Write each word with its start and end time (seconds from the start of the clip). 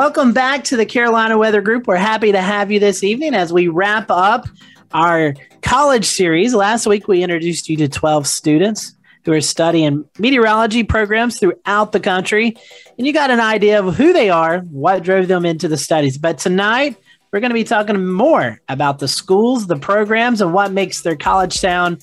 Welcome 0.00 0.32
back 0.32 0.64
to 0.64 0.78
the 0.78 0.86
Carolina 0.86 1.36
Weather 1.36 1.60
Group. 1.60 1.86
We're 1.86 1.96
happy 1.96 2.32
to 2.32 2.40
have 2.40 2.70
you 2.72 2.80
this 2.80 3.04
evening 3.04 3.34
as 3.34 3.52
we 3.52 3.68
wrap 3.68 4.10
up 4.10 4.46
our 4.92 5.34
college 5.60 6.06
series. 6.06 6.54
Last 6.54 6.86
week, 6.86 7.06
we 7.06 7.22
introduced 7.22 7.68
you 7.68 7.76
to 7.76 7.86
12 7.86 8.26
students 8.26 8.94
who 9.26 9.34
are 9.34 9.42
studying 9.42 10.06
meteorology 10.18 10.84
programs 10.84 11.38
throughout 11.38 11.92
the 11.92 12.00
country. 12.00 12.56
And 12.96 13.06
you 13.06 13.12
got 13.12 13.30
an 13.30 13.40
idea 13.40 13.78
of 13.78 13.94
who 13.94 14.14
they 14.14 14.30
are, 14.30 14.60
what 14.60 15.02
drove 15.02 15.28
them 15.28 15.44
into 15.44 15.68
the 15.68 15.76
studies. 15.76 16.16
But 16.16 16.38
tonight, 16.38 16.96
we're 17.30 17.40
going 17.40 17.50
to 17.50 17.54
be 17.54 17.62
talking 17.62 18.10
more 18.10 18.58
about 18.70 19.00
the 19.00 19.08
schools, 19.08 19.66
the 19.66 19.76
programs, 19.76 20.40
and 20.40 20.54
what 20.54 20.72
makes 20.72 21.02
their 21.02 21.14
college 21.14 21.60
town 21.60 21.98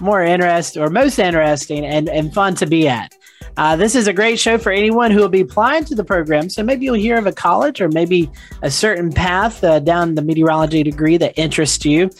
more 0.00 0.22
interesting 0.22 0.80
or 0.80 0.88
most 0.88 1.18
interesting 1.18 1.84
and, 1.84 2.08
and 2.08 2.32
fun 2.32 2.54
to 2.54 2.66
be 2.66 2.88
at. 2.88 3.12
Uh, 3.56 3.76
this 3.76 3.94
is 3.94 4.06
a 4.06 4.12
great 4.12 4.38
show 4.38 4.58
for 4.58 4.70
anyone 4.70 5.10
who 5.10 5.20
will 5.20 5.28
be 5.28 5.40
applying 5.40 5.84
to 5.84 5.94
the 5.94 6.04
program. 6.04 6.48
So 6.48 6.62
maybe 6.62 6.84
you'll 6.84 6.94
hear 6.94 7.18
of 7.18 7.26
a 7.26 7.32
college 7.32 7.80
or 7.80 7.88
maybe 7.88 8.30
a 8.62 8.70
certain 8.70 9.12
path 9.12 9.62
uh, 9.64 9.78
down 9.80 10.14
the 10.14 10.22
meteorology 10.22 10.82
degree 10.82 11.16
that 11.16 11.38
interests 11.38 11.84
you. 11.84 12.10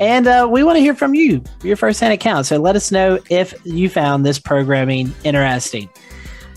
And 0.00 0.26
uh, 0.26 0.48
we 0.50 0.64
want 0.64 0.76
to 0.76 0.80
hear 0.80 0.94
from 0.94 1.14
you, 1.14 1.42
your 1.62 1.76
firsthand 1.76 2.14
account. 2.14 2.46
So 2.46 2.56
let 2.56 2.74
us 2.74 2.90
know 2.90 3.18
if 3.28 3.54
you 3.64 3.90
found 3.90 4.24
this 4.24 4.38
programming 4.38 5.12
interesting. 5.24 5.90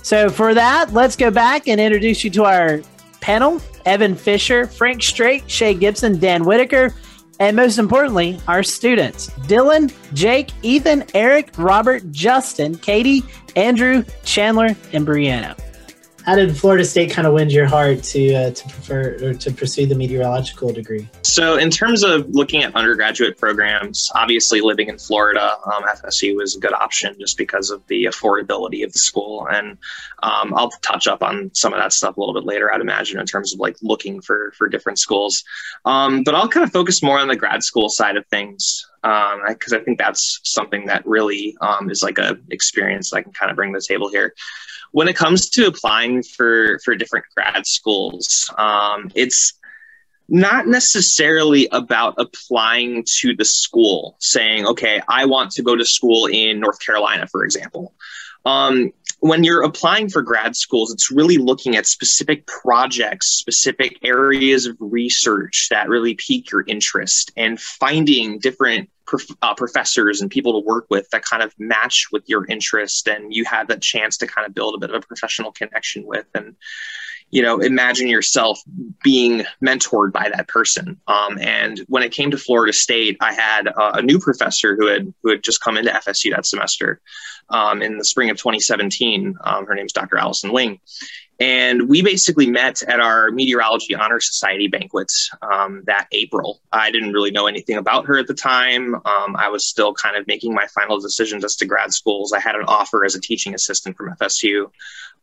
So 0.01 0.29
for 0.29 0.53
that, 0.53 0.93
let's 0.93 1.15
go 1.15 1.29
back 1.29 1.67
and 1.67 1.79
introduce 1.79 2.23
you 2.23 2.29
to 2.31 2.45
our 2.45 2.81
panel 3.19 3.61
Evan 3.85 4.15
Fisher, 4.15 4.65
Frank 4.65 5.03
Strait, 5.03 5.49
Shea 5.49 5.73
Gibson, 5.73 6.19
Dan 6.19 6.45
Whitaker, 6.45 6.93
and 7.43 7.57
most 7.57 7.77
importantly, 7.77 8.39
our 8.47 8.63
students 8.63 9.29
Dylan, 9.47 9.93
Jake, 10.13 10.51
Ethan, 10.61 11.03
Eric, 11.13 11.51
Robert, 11.57 12.09
Justin, 12.11 12.77
Katie, 12.77 13.23
Andrew, 13.55 14.03
Chandler, 14.23 14.75
and 14.93 15.05
Brianna 15.05 15.62
how 16.25 16.35
did 16.35 16.55
Florida 16.55 16.85
State 16.85 17.11
kind 17.11 17.27
of 17.27 17.33
win 17.33 17.49
your 17.49 17.65
heart 17.65 18.01
to 18.03 18.33
uh, 18.33 18.51
to 18.51 18.69
prefer 18.69 19.17
or 19.21 19.33
to 19.33 19.51
pursue 19.51 19.85
the 19.85 19.95
meteorological 19.95 20.71
degree? 20.71 21.07
So, 21.21 21.57
in 21.57 21.69
terms 21.69 22.03
of 22.03 22.29
looking 22.29 22.63
at 22.63 22.73
undergraduate 22.75 23.37
programs, 23.37 24.09
obviously 24.15 24.61
living 24.61 24.87
in 24.87 24.97
Florida, 24.97 25.57
um, 25.65 25.83
FSU 25.83 26.35
was 26.37 26.55
a 26.55 26.59
good 26.59 26.73
option 26.73 27.15
just 27.19 27.37
because 27.37 27.69
of 27.69 27.85
the 27.87 28.05
affordability 28.05 28.85
of 28.85 28.93
the 28.93 28.99
school, 28.99 29.47
and 29.49 29.77
um, 30.21 30.53
I'll 30.55 30.71
touch 30.81 31.07
up 31.07 31.23
on 31.23 31.51
some 31.53 31.73
of 31.73 31.79
that 31.79 31.91
stuff 31.91 32.15
a 32.15 32.19
little 32.19 32.33
bit 32.33 32.45
later. 32.45 32.73
I'd 32.73 32.81
imagine 32.81 33.19
in 33.19 33.25
terms 33.25 33.53
of 33.53 33.59
like 33.59 33.75
looking 33.81 34.21
for 34.21 34.53
for 34.57 34.69
different 34.69 34.99
schools, 34.99 35.43
um, 35.83 36.23
but 36.23 36.35
I'll 36.35 36.49
kind 36.49 36.63
of 36.63 36.71
focus 36.71 37.03
more 37.03 37.19
on 37.19 37.27
the 37.27 37.35
grad 37.35 37.63
school 37.63 37.89
side 37.89 38.15
of 38.15 38.25
things 38.27 38.87
because 39.01 39.73
um, 39.73 39.79
I 39.79 39.83
think 39.83 39.97
that's 39.97 40.39
something 40.45 40.85
that 40.85 41.05
really 41.05 41.57
um, 41.59 41.89
is 41.89 42.01
like 42.01 42.17
a 42.17 42.37
experience 42.51 43.09
that 43.09 43.17
I 43.17 43.21
can 43.23 43.33
kind 43.33 43.51
of 43.51 43.57
bring 43.57 43.73
to 43.73 43.79
the 43.79 43.85
table 43.85 44.09
here 44.09 44.33
when 44.93 45.07
it 45.07 45.15
comes 45.15 45.49
to 45.49 45.65
applying 45.65 46.21
for 46.23 46.79
for 46.85 46.95
different 46.95 47.25
grad 47.35 47.65
schools, 47.65 48.49
um, 48.57 49.11
it's 49.15 49.53
not 50.29 50.67
necessarily 50.67 51.67
about 51.71 52.15
applying 52.17 53.03
to 53.19 53.35
the 53.35 53.43
school, 53.43 54.15
saying, 54.19 54.65
"Okay, 54.67 55.01
I 55.09 55.25
want 55.25 55.51
to 55.53 55.63
go 55.63 55.75
to 55.75 55.83
school 55.83 56.27
in 56.27 56.59
North 56.59 56.79
Carolina," 56.79 57.27
for 57.27 57.43
example. 57.43 57.93
Um, 58.45 58.91
when 59.19 59.43
you're 59.43 59.63
applying 59.63 60.09
for 60.09 60.21
grad 60.21 60.55
schools, 60.55 60.93
it's 60.93 61.09
really 61.09 61.37
looking 61.37 61.75
at 61.75 61.87
specific 61.87 62.45
projects, 62.45 63.27
specific 63.29 63.97
areas 64.03 64.67
of 64.67 64.75
research 64.79 65.69
that 65.71 65.89
really 65.89 66.13
pique 66.13 66.51
your 66.51 66.63
interest, 66.67 67.31
and 67.35 67.59
finding 67.59 68.37
different 68.37 68.89
prof- 69.13 69.37
uh, 69.43 69.53
professors 69.53 70.21
and 70.21 70.31
people 70.31 70.53
to 70.53 70.65
work 70.65 70.87
with 70.89 71.07
that 71.11 71.23
kind 71.23 71.43
of 71.43 71.53
match 71.59 72.07
with 72.11 72.23
your 72.27 72.45
interest, 72.45 73.07
and 73.07 73.33
you 73.33 73.45
have 73.45 73.67
that 73.67 73.81
chance 73.81 74.17
to 74.17 74.27
kind 74.27 74.47
of 74.47 74.55
build 74.55 74.75
a 74.75 74.79
bit 74.79 74.89
of 74.89 74.95
a 74.95 75.05
professional 75.05 75.51
connection 75.51 76.05
with. 76.05 76.25
And 76.33 76.55
you 77.29 77.41
know, 77.41 77.59
imagine 77.59 78.07
yourself 78.07 78.61
being 79.03 79.43
mentored 79.63 80.11
by 80.11 80.29
that 80.29 80.47
person. 80.47 80.99
Um, 81.07 81.39
and 81.39 81.79
when 81.87 82.03
it 82.03 82.11
came 82.11 82.29
to 82.29 82.37
Florida 82.37 82.73
State, 82.73 83.17
I 83.21 83.33
had 83.33 83.67
uh, 83.67 83.93
a 83.95 84.01
new 84.03 84.19
professor 84.19 84.75
who 84.75 84.87
had 84.87 85.13
who 85.21 85.29
had 85.31 85.43
just 85.43 85.61
come 85.61 85.77
into 85.77 85.91
FSU 85.91 86.31
that 86.31 86.45
semester 86.45 87.01
um, 87.49 87.81
in 87.81 87.97
the 87.97 88.05
spring 88.05 88.29
of 88.29 88.37
2017. 88.37 89.35
Um, 89.43 89.65
her 89.65 89.75
name's 89.75 89.93
Dr. 89.93 90.17
Allison 90.17 90.51
Wing. 90.51 90.79
And 91.43 91.89
we 91.89 92.01
basically 92.01 92.49
met 92.49 92.83
at 92.83 93.01
our 93.01 93.29
Meteorology 93.29 93.93
Honor 93.93 94.21
Society 94.21 94.69
banquet 94.69 95.11
um, 95.41 95.83
that 95.87 96.07
April. 96.13 96.61
I 96.71 96.89
didn't 96.89 97.11
really 97.11 97.31
know 97.31 97.47
anything 97.47 97.75
about 97.75 98.05
her 98.05 98.17
at 98.17 98.27
the 98.27 98.33
time. 98.33 98.95
Um, 98.95 99.35
I 99.35 99.49
was 99.49 99.65
still 99.65 99.93
kind 99.93 100.15
of 100.15 100.25
making 100.25 100.53
my 100.53 100.67
final 100.67 101.01
decisions 101.01 101.43
as 101.43 101.57
to 101.57 101.65
grad 101.65 101.93
schools. 101.93 102.31
I 102.31 102.39
had 102.39 102.55
an 102.55 102.63
offer 102.65 103.03
as 103.03 103.15
a 103.15 103.19
teaching 103.19 103.53
assistant 103.53 103.97
from 103.97 104.15
FSU, 104.15 104.71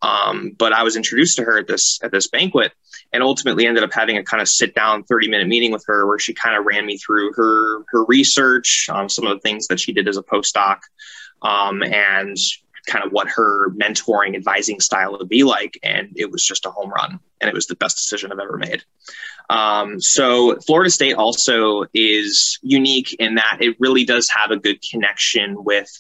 um, 0.02 0.54
but 0.58 0.74
I 0.74 0.82
was 0.82 0.94
introduced 0.94 1.38
to 1.38 1.44
her 1.44 1.58
at 1.58 1.66
this 1.66 1.98
at 2.02 2.12
this 2.12 2.26
banquet, 2.26 2.72
and 3.14 3.22
ultimately 3.22 3.66
ended 3.66 3.82
up 3.82 3.94
having 3.94 4.18
a 4.18 4.22
kind 4.22 4.42
of 4.42 4.48
sit 4.50 4.74
down 4.74 5.04
30 5.04 5.30
minute 5.30 5.48
meeting 5.48 5.72
with 5.72 5.84
her 5.86 6.06
where 6.06 6.18
she 6.18 6.34
kind 6.34 6.54
of 6.54 6.66
ran 6.66 6.84
me 6.84 6.98
through 6.98 7.32
her 7.32 7.82
her 7.92 8.04
research, 8.04 8.90
some 9.06 9.26
of 9.26 9.32
the 9.32 9.40
things 9.40 9.68
that 9.68 9.80
she 9.80 9.94
did 9.94 10.06
as 10.06 10.18
a 10.18 10.22
postdoc 10.22 10.80
um, 11.42 11.82
and 11.82 12.36
kind 12.86 13.04
of 13.04 13.12
what 13.12 13.28
her 13.28 13.70
mentoring 13.70 14.34
advising 14.34 14.80
style 14.80 15.12
would 15.12 15.28
be 15.28 15.44
like 15.44 15.78
and 15.82 16.12
it 16.16 16.30
was 16.30 16.44
just 16.44 16.66
a 16.66 16.70
home 16.70 16.90
run 16.90 17.20
and 17.40 17.48
it 17.48 17.54
was 17.54 17.66
the 17.66 17.76
best 17.76 17.96
decision 17.96 18.32
i've 18.32 18.38
ever 18.38 18.56
made. 18.56 18.82
Um, 19.48 20.00
so 20.00 20.56
florida 20.60 20.90
state 20.90 21.14
also 21.14 21.84
is 21.92 22.58
unique 22.62 23.14
in 23.18 23.36
that 23.36 23.58
it 23.60 23.76
really 23.78 24.04
does 24.04 24.28
have 24.30 24.50
a 24.50 24.56
good 24.56 24.78
connection 24.88 25.62
with 25.64 25.90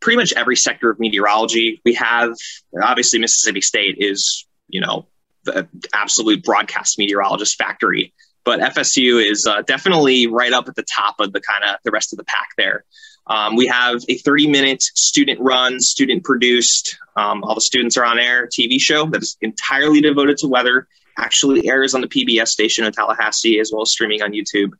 pretty 0.00 0.16
much 0.16 0.32
every 0.34 0.56
sector 0.56 0.90
of 0.90 1.00
meteorology. 1.00 1.80
We 1.84 1.94
have 1.94 2.34
obviously 2.82 3.18
mississippi 3.18 3.62
state 3.62 3.96
is 3.98 4.46
you 4.68 4.80
know 4.80 5.06
the 5.44 5.68
absolute 5.92 6.42
broadcast 6.42 6.98
meteorologist 6.98 7.56
factory 7.56 8.12
but 8.44 8.60
fsu 8.60 9.22
is 9.24 9.46
uh, 9.46 9.62
definitely 9.62 10.26
right 10.26 10.52
up 10.52 10.68
at 10.68 10.74
the 10.74 10.84
top 10.84 11.20
of 11.20 11.32
the 11.32 11.40
kind 11.40 11.64
of 11.64 11.76
the 11.84 11.90
rest 11.90 12.12
of 12.12 12.16
the 12.16 12.24
pack 12.24 12.48
there 12.56 12.84
um, 13.26 13.56
we 13.56 13.66
have 13.66 14.02
a 14.08 14.18
30 14.18 14.48
minute 14.48 14.82
student 14.82 15.40
run, 15.40 15.80
student 15.80 16.24
produced, 16.24 16.98
um, 17.16 17.42
all 17.44 17.54
the 17.54 17.60
students 17.60 17.96
are 17.96 18.04
on 18.04 18.18
air 18.18 18.46
TV 18.46 18.80
show 18.80 19.06
that 19.06 19.22
is 19.22 19.36
entirely 19.40 20.00
devoted 20.00 20.36
to 20.38 20.48
weather, 20.48 20.88
actually 21.16 21.68
airs 21.68 21.94
on 21.94 22.00
the 22.00 22.08
PBS 22.08 22.48
station 22.48 22.84
in 22.84 22.92
Tallahassee 22.92 23.58
as 23.60 23.70
well 23.72 23.82
as 23.82 23.90
streaming 23.90 24.22
on 24.22 24.32
YouTube. 24.32 24.72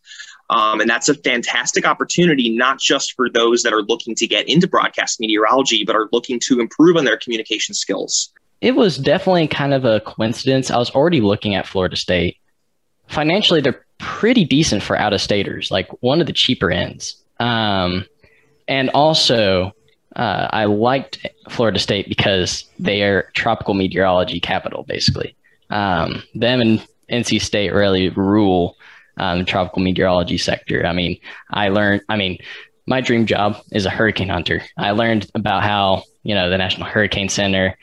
Um, 0.51 0.81
and 0.81 0.91
that's 0.91 1.09
a 1.09 1.15
fantastic 1.15 1.87
opportunity, 1.87 2.55
not 2.55 2.79
just 2.79 3.15
for 3.15 3.31
those 3.31 3.63
that 3.63 3.73
are 3.73 3.83
looking 3.83 4.15
to 4.17 4.27
get 4.27 4.47
into 4.49 4.69
broadcast 4.69 5.21
meteorology, 5.21 5.85
but 5.85 5.97
are 5.97 6.09
looking 6.13 6.39
to 6.41 6.61
improve 6.61 6.97
on 6.97 7.05
their 7.05 7.17
communication 7.17 7.75
skills. 7.75 8.31
It 8.61 8.75
was 8.75 8.99
definitely 8.99 9.49
kind 9.49 9.73
of 9.73 9.85
a 9.85 10.01
coincidence. 10.01 10.71
I 10.71 10.77
was 10.77 10.91
already 10.91 11.21
looking 11.21 11.55
at 11.55 11.67
Florida 11.67 11.97
State. 11.97 12.37
Financially, 13.09 13.61
they're 13.61 13.85
pretty 13.99 14.45
decent 14.45 14.83
for 14.83 14.97
out 14.97 15.13
of 15.13 15.21
staters, 15.21 15.71
like 15.71 15.89
one 16.03 16.21
of 16.21 16.27
the 16.27 16.33
cheaper 16.33 16.71
ends. 16.71 17.17
Um, 17.41 18.05
and 18.69 18.91
also, 18.91 19.73
uh, 20.17 20.49
I 20.51 20.65
liked 20.65 21.27
Florida 21.49 21.79
State 21.79 22.09
because 22.09 22.65
they 22.79 23.03
are 23.03 23.31
tropical 23.35 23.75
meteorology 23.75 24.41
capital, 24.41 24.85
basically. 24.85 25.37
Um, 25.71 26.23
them 26.35 26.61
and 26.61 26.87
NC 27.11 27.41
State 27.41 27.73
really 27.73 28.09
rule 28.11 28.77
um, 29.17 29.41
the 29.41 29.45
tropical 29.45 29.83
meteorology 29.83 30.39
sector. 30.39 30.85
I 30.87 30.93
mean, 30.93 31.19
I 31.51 31.69
learned, 31.69 32.03
I 32.09 32.17
mean, 32.17 32.39
my 32.87 33.01
dream 33.01 33.27
job 33.27 33.57
is 33.73 33.87
a 33.87 33.91
hurricane 33.91 34.29
hunter. 34.29 34.63
I 34.77 34.91
learned 34.91 35.31
about 35.35 35.63
how, 35.63 36.05
you 36.23 36.35
know, 36.35 36.51
the 36.51 36.59
National 36.59 36.87
Hurricane 36.87 37.29
Center 37.29 37.77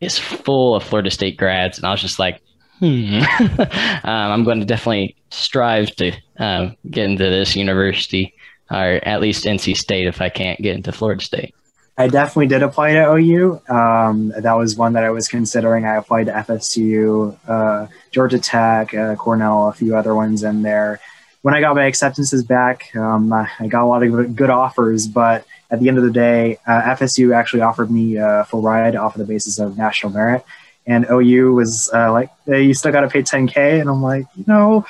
is 0.00 0.18
full 0.18 0.74
of 0.74 0.84
Florida 0.84 1.10
State 1.10 1.36
grads. 1.36 1.78
And 1.78 1.86
I 1.86 1.90
was 1.90 2.00
just 2.00 2.18
like, 2.18 2.40
hmm, 2.78 3.20
um, 3.40 4.00
I'm 4.04 4.44
going 4.44 4.60
to 4.60 4.66
definitely 4.66 5.16
strive 5.30 5.94
to 5.96 6.12
um, 6.38 6.76
get 6.90 7.04
into 7.06 7.24
this 7.24 7.56
university 7.56 8.34
or 8.70 9.00
at 9.02 9.20
least 9.20 9.44
NC 9.44 9.76
State 9.76 10.06
if 10.06 10.20
I 10.20 10.28
can't 10.28 10.60
get 10.60 10.76
into 10.76 10.92
Florida 10.92 11.22
State. 11.22 11.54
I 11.96 12.06
definitely 12.06 12.46
did 12.46 12.62
apply 12.62 12.92
to 12.92 13.12
OU. 13.12 13.60
Um, 13.68 14.32
that 14.38 14.52
was 14.52 14.76
one 14.76 14.92
that 14.92 15.02
I 15.02 15.10
was 15.10 15.26
considering. 15.26 15.84
I 15.84 15.96
applied 15.96 16.26
to 16.26 16.32
FSU, 16.32 17.36
uh, 17.48 17.88
Georgia 18.12 18.38
Tech, 18.38 18.94
uh, 18.94 19.16
Cornell, 19.16 19.66
a 19.66 19.72
few 19.72 19.96
other 19.96 20.14
ones 20.14 20.44
in 20.44 20.62
there. 20.62 21.00
When 21.42 21.54
I 21.54 21.60
got 21.60 21.74
my 21.74 21.86
acceptances 21.86 22.44
back, 22.44 22.94
um, 22.94 23.32
I 23.32 23.66
got 23.68 23.82
a 23.82 23.86
lot 23.86 24.04
of 24.04 24.36
good 24.36 24.50
offers, 24.50 25.08
but 25.08 25.44
at 25.70 25.80
the 25.80 25.88
end 25.88 25.98
of 25.98 26.04
the 26.04 26.10
day, 26.10 26.58
uh, 26.66 26.94
FSU 26.96 27.34
actually 27.34 27.62
offered 27.62 27.90
me 27.90 28.16
a 28.16 28.46
full 28.48 28.62
ride 28.62 28.94
off 28.94 29.16
of 29.16 29.18
the 29.18 29.26
basis 29.26 29.58
of 29.58 29.76
national 29.76 30.12
merit. 30.12 30.44
And 30.86 31.04
OU 31.10 31.52
was 31.52 31.90
uh, 31.92 32.12
like, 32.12 32.30
hey, 32.46 32.62
you 32.62 32.74
still 32.74 32.92
got 32.92 33.02
to 33.02 33.08
pay 33.08 33.22
10K. 33.22 33.80
And 33.80 33.90
I'm 33.90 34.02
like, 34.02 34.26
you 34.36 34.44
know, 34.46 34.86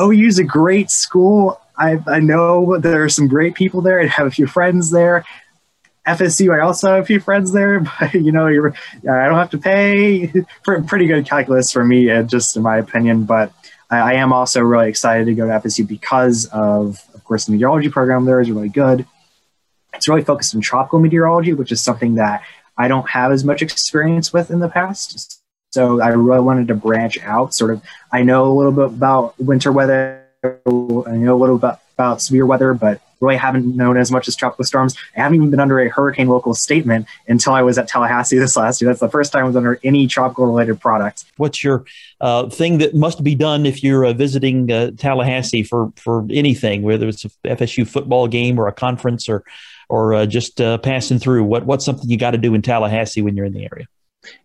OU 0.00 0.26
is 0.26 0.38
a 0.38 0.44
great 0.44 0.90
school. 0.90 1.60
I, 1.78 1.98
I 2.06 2.20
know 2.20 2.78
there 2.78 3.04
are 3.04 3.08
some 3.08 3.28
great 3.28 3.54
people 3.54 3.80
there. 3.80 4.00
I 4.00 4.06
have 4.06 4.26
a 4.26 4.30
few 4.30 4.46
friends 4.46 4.90
there. 4.90 5.24
FSU, 6.06 6.56
I 6.56 6.60
also 6.64 6.88
have 6.88 7.02
a 7.02 7.06
few 7.06 7.18
friends 7.18 7.52
there, 7.52 7.80
but 8.00 8.14
you 8.14 8.32
know, 8.32 8.46
you're, 8.46 8.74
I 9.02 9.26
don't 9.26 9.34
have 9.34 9.50
to 9.50 9.58
pay. 9.58 10.32
Pretty 10.64 11.06
good 11.06 11.26
calculus 11.26 11.72
for 11.72 11.84
me, 11.84 12.10
uh, 12.10 12.22
just 12.22 12.56
in 12.56 12.62
my 12.62 12.78
opinion. 12.78 13.24
But 13.24 13.52
I, 13.90 13.98
I 13.98 14.12
am 14.14 14.32
also 14.32 14.60
really 14.60 14.88
excited 14.88 15.26
to 15.26 15.34
go 15.34 15.46
to 15.46 15.52
FSU 15.52 15.86
because 15.86 16.46
of, 16.46 17.00
of 17.14 17.24
course, 17.24 17.44
the 17.44 17.52
meteorology 17.52 17.88
program 17.88 18.24
there 18.24 18.40
is 18.40 18.50
really 18.50 18.68
good. 18.68 19.06
It's 19.94 20.08
really 20.08 20.22
focused 20.22 20.54
on 20.54 20.60
tropical 20.60 20.98
meteorology, 20.98 21.54
which 21.54 21.72
is 21.72 21.80
something 21.80 22.16
that 22.16 22.42
I 22.76 22.88
don't 22.88 23.08
have 23.10 23.32
as 23.32 23.44
much 23.44 23.62
experience 23.62 24.32
with 24.32 24.50
in 24.50 24.60
the 24.60 24.68
past. 24.68 25.42
So 25.72 26.00
I 26.00 26.08
really 26.08 26.40
wanted 26.40 26.68
to 26.68 26.74
branch 26.74 27.18
out. 27.22 27.54
Sort 27.54 27.70
of, 27.70 27.82
I 28.12 28.22
know 28.22 28.46
a 28.46 28.54
little 28.54 28.72
bit 28.72 28.86
about 28.86 29.38
winter 29.38 29.72
weather. 29.72 30.25
I 30.66 31.16
know 31.16 31.34
a 31.34 31.40
little 31.40 31.58
bit 31.58 31.74
about 31.96 32.20
severe 32.20 32.46
weather, 32.46 32.74
but 32.74 33.00
really 33.20 33.36
haven't 33.36 33.76
known 33.76 33.96
as 33.96 34.10
much 34.10 34.28
as 34.28 34.36
tropical 34.36 34.64
storms. 34.64 34.94
I 35.16 35.20
haven't 35.20 35.36
even 35.36 35.50
been 35.50 35.60
under 35.60 35.80
a 35.80 35.88
hurricane 35.88 36.28
local 36.28 36.54
statement 36.54 37.06
until 37.28 37.54
I 37.54 37.62
was 37.62 37.78
at 37.78 37.88
Tallahassee 37.88 38.38
this 38.38 38.56
last 38.56 38.80
year. 38.80 38.90
That's 38.90 39.00
the 39.00 39.08
first 39.08 39.32
time 39.32 39.44
I 39.44 39.46
was 39.46 39.56
under 39.56 39.80
any 39.82 40.06
tropical 40.06 40.46
related 40.46 40.80
product. 40.80 41.24
What's 41.36 41.64
your 41.64 41.84
uh, 42.20 42.50
thing 42.50 42.78
that 42.78 42.94
must 42.94 43.24
be 43.24 43.34
done 43.34 43.66
if 43.66 43.82
you're 43.82 44.04
uh, 44.04 44.12
visiting 44.12 44.70
uh, 44.70 44.90
Tallahassee 44.96 45.62
for, 45.62 45.92
for 45.96 46.26
anything, 46.30 46.82
whether 46.82 47.08
it's 47.08 47.24
a 47.24 47.30
FSU 47.44 47.86
football 47.86 48.28
game 48.28 48.58
or 48.58 48.68
a 48.68 48.72
conference 48.72 49.28
or 49.28 49.44
or 49.88 50.14
uh, 50.14 50.26
just 50.26 50.60
uh, 50.60 50.78
passing 50.78 51.18
through? 51.18 51.44
What 51.44 51.64
what's 51.64 51.84
something 51.84 52.10
you 52.10 52.16
got 52.16 52.32
to 52.32 52.38
do 52.38 52.54
in 52.54 52.62
Tallahassee 52.62 53.22
when 53.22 53.36
you're 53.36 53.46
in 53.46 53.52
the 53.52 53.68
area? 53.72 53.86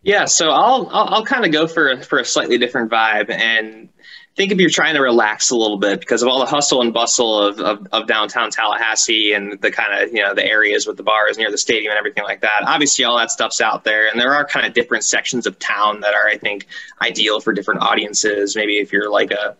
Yeah, 0.02 0.26
so 0.26 0.50
I'll 0.50 0.88
I'll, 0.92 1.14
I'll 1.14 1.24
kind 1.24 1.44
of 1.44 1.50
go 1.52 1.66
for 1.66 2.00
for 2.02 2.20
a 2.20 2.24
slightly 2.24 2.58
different 2.58 2.90
vibe 2.90 3.30
and 3.30 3.88
think 4.36 4.50
if 4.50 4.58
you're 4.58 4.70
trying 4.70 4.94
to 4.94 5.02
relax 5.02 5.50
a 5.50 5.56
little 5.56 5.76
bit 5.76 6.00
because 6.00 6.22
of 6.22 6.28
all 6.28 6.40
the 6.40 6.46
hustle 6.46 6.80
and 6.80 6.92
bustle 6.92 7.38
of, 7.38 7.60
of, 7.60 7.86
of 7.92 8.06
downtown 8.06 8.50
Tallahassee 8.50 9.34
and 9.34 9.60
the 9.60 9.70
kind 9.70 10.02
of, 10.02 10.12
you 10.12 10.22
know, 10.22 10.34
the 10.34 10.44
areas 10.44 10.86
with 10.86 10.96
the 10.96 11.02
bars 11.02 11.36
near 11.36 11.50
the 11.50 11.58
stadium 11.58 11.90
and 11.90 11.98
everything 11.98 12.24
like 12.24 12.40
that. 12.40 12.62
Obviously, 12.66 13.04
all 13.04 13.18
that 13.18 13.30
stuff's 13.30 13.60
out 13.60 13.84
there. 13.84 14.08
And 14.08 14.18
there 14.18 14.32
are 14.32 14.46
kind 14.46 14.66
of 14.66 14.72
different 14.72 15.04
sections 15.04 15.46
of 15.46 15.58
town 15.58 16.00
that 16.00 16.14
are, 16.14 16.26
I 16.26 16.38
think, 16.38 16.66
ideal 17.00 17.40
for 17.40 17.52
different 17.52 17.82
audiences. 17.82 18.56
Maybe 18.56 18.78
if 18.78 18.90
you're 18.90 19.10
like 19.10 19.32
a, 19.32 19.54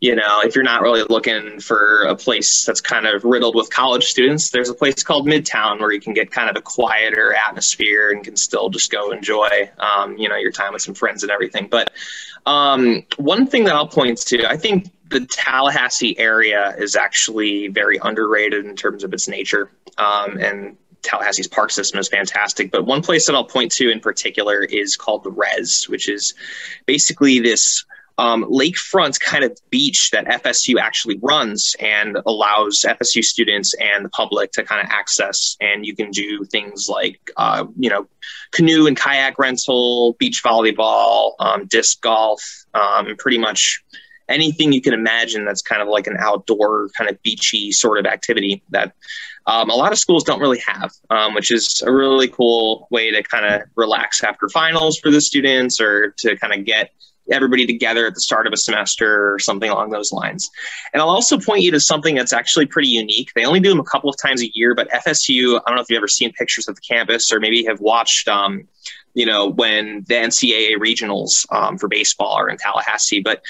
you 0.00 0.14
know, 0.14 0.40
if 0.42 0.54
you're 0.54 0.64
not 0.64 0.80
really 0.80 1.02
looking 1.08 1.60
for 1.60 2.02
a 2.02 2.16
place 2.16 2.64
that's 2.64 2.80
kind 2.80 3.06
of 3.06 3.24
riddled 3.24 3.54
with 3.54 3.70
college 3.70 4.04
students, 4.04 4.50
there's 4.50 4.68
a 4.70 4.74
place 4.74 5.02
called 5.02 5.26
Midtown 5.26 5.80
where 5.80 5.92
you 5.92 6.00
can 6.00 6.14
get 6.14 6.30
kind 6.30 6.48
of 6.48 6.56
a 6.56 6.62
quieter 6.62 7.34
atmosphere 7.34 8.10
and 8.10 8.24
can 8.24 8.36
still 8.36 8.70
just 8.70 8.90
go 8.90 9.12
enjoy, 9.12 9.70
um, 9.78 10.16
you 10.16 10.28
know, 10.28 10.36
your 10.36 10.50
time 10.50 10.72
with 10.72 10.82
some 10.82 10.94
friends 10.94 11.22
and 11.22 11.32
everything. 11.32 11.68
But 11.68 11.90
um, 12.46 13.04
one 13.16 13.46
thing 13.46 13.64
that 13.64 13.74
I'll 13.74 13.88
point 13.88 14.18
to, 14.26 14.48
I 14.48 14.56
think 14.56 14.90
the 15.10 15.26
Tallahassee 15.26 16.18
area 16.18 16.74
is 16.78 16.96
actually 16.96 17.68
very 17.68 17.98
underrated 18.02 18.64
in 18.64 18.76
terms 18.76 19.04
of 19.04 19.12
its 19.12 19.28
nature. 19.28 19.70
Um, 19.98 20.38
and 20.38 20.76
Tallahassee's 21.02 21.46
park 21.46 21.70
system 21.70 22.00
is 22.00 22.08
fantastic. 22.08 22.70
But 22.70 22.86
one 22.86 23.02
place 23.02 23.26
that 23.26 23.34
I'll 23.34 23.44
point 23.44 23.70
to 23.72 23.90
in 23.90 24.00
particular 24.00 24.62
is 24.64 24.96
called 24.96 25.22
the 25.22 25.30
Res, 25.30 25.88
which 25.88 26.08
is 26.08 26.34
basically 26.86 27.40
this 27.40 27.84
um, 28.18 28.44
lakefront 28.44 29.18
kind 29.20 29.44
of 29.44 29.58
beach 29.70 30.10
that 30.12 30.26
FSU 30.26 30.78
actually 30.80 31.18
runs 31.22 31.74
and 31.80 32.18
allows 32.26 32.84
FSU 32.86 33.24
students 33.24 33.74
and 33.74 34.04
the 34.04 34.08
public 34.10 34.52
to 34.52 34.62
kind 34.62 34.80
of 34.80 34.88
access. 34.90 35.56
And 35.60 35.84
you 35.84 35.96
can 35.96 36.10
do 36.10 36.44
things 36.44 36.88
like, 36.88 37.18
uh, 37.36 37.66
you 37.76 37.90
know, 37.90 38.06
canoe 38.52 38.86
and 38.86 38.96
kayak 38.96 39.38
rental, 39.38 40.14
beach 40.18 40.42
volleyball, 40.44 41.32
um, 41.40 41.66
disc 41.66 42.00
golf, 42.00 42.40
um, 42.74 43.16
pretty 43.18 43.38
much 43.38 43.82
anything 44.28 44.72
you 44.72 44.80
can 44.80 44.94
imagine 44.94 45.44
that's 45.44 45.62
kind 45.62 45.82
of 45.82 45.88
like 45.88 46.06
an 46.06 46.16
outdoor 46.18 46.88
kind 46.96 47.10
of 47.10 47.20
beachy 47.22 47.72
sort 47.72 47.98
of 47.98 48.06
activity 48.06 48.62
that 48.70 48.94
um, 49.46 49.68
a 49.68 49.74
lot 49.74 49.92
of 49.92 49.98
schools 49.98 50.24
don't 50.24 50.40
really 50.40 50.62
have, 50.66 50.90
um, 51.10 51.34
which 51.34 51.52
is 51.52 51.82
a 51.86 51.92
really 51.92 52.28
cool 52.28 52.88
way 52.90 53.10
to 53.10 53.22
kind 53.22 53.44
of 53.44 53.68
relax 53.74 54.24
after 54.24 54.48
finals 54.48 54.98
for 54.98 55.10
the 55.10 55.20
students 55.20 55.80
or 55.80 56.14
to 56.18 56.36
kind 56.36 56.54
of 56.54 56.64
get 56.64 56.90
everybody 57.30 57.66
together 57.66 58.06
at 58.06 58.14
the 58.14 58.20
start 58.20 58.46
of 58.46 58.52
a 58.52 58.56
semester 58.56 59.32
or 59.32 59.38
something 59.38 59.70
along 59.70 59.90
those 59.90 60.12
lines. 60.12 60.50
And 60.92 61.00
I'll 61.00 61.08
also 61.08 61.38
point 61.38 61.62
you 61.62 61.70
to 61.70 61.80
something 61.80 62.14
that's 62.14 62.32
actually 62.32 62.66
pretty 62.66 62.88
unique. 62.88 63.30
They 63.34 63.44
only 63.44 63.60
do 63.60 63.70
them 63.70 63.80
a 63.80 63.84
couple 63.84 64.10
of 64.10 64.16
times 64.16 64.42
a 64.42 64.50
year, 64.54 64.74
but 64.74 64.90
FSU, 64.90 65.60
I 65.60 65.70
don't 65.70 65.76
know 65.76 65.82
if 65.82 65.90
you've 65.90 65.98
ever 65.98 66.08
seen 66.08 66.32
pictures 66.32 66.68
of 66.68 66.74
the 66.74 66.82
campus 66.82 67.32
or 67.32 67.40
maybe 67.40 67.64
have 67.64 67.80
watched, 67.80 68.28
um, 68.28 68.68
you 69.14 69.24
know, 69.24 69.48
when 69.48 70.04
the 70.08 70.14
NCAA 70.14 70.76
regionals 70.76 71.46
um, 71.50 71.78
for 71.78 71.88
baseball 71.88 72.32
are 72.32 72.48
in 72.48 72.58
Tallahassee. 72.58 73.20
But 73.20 73.42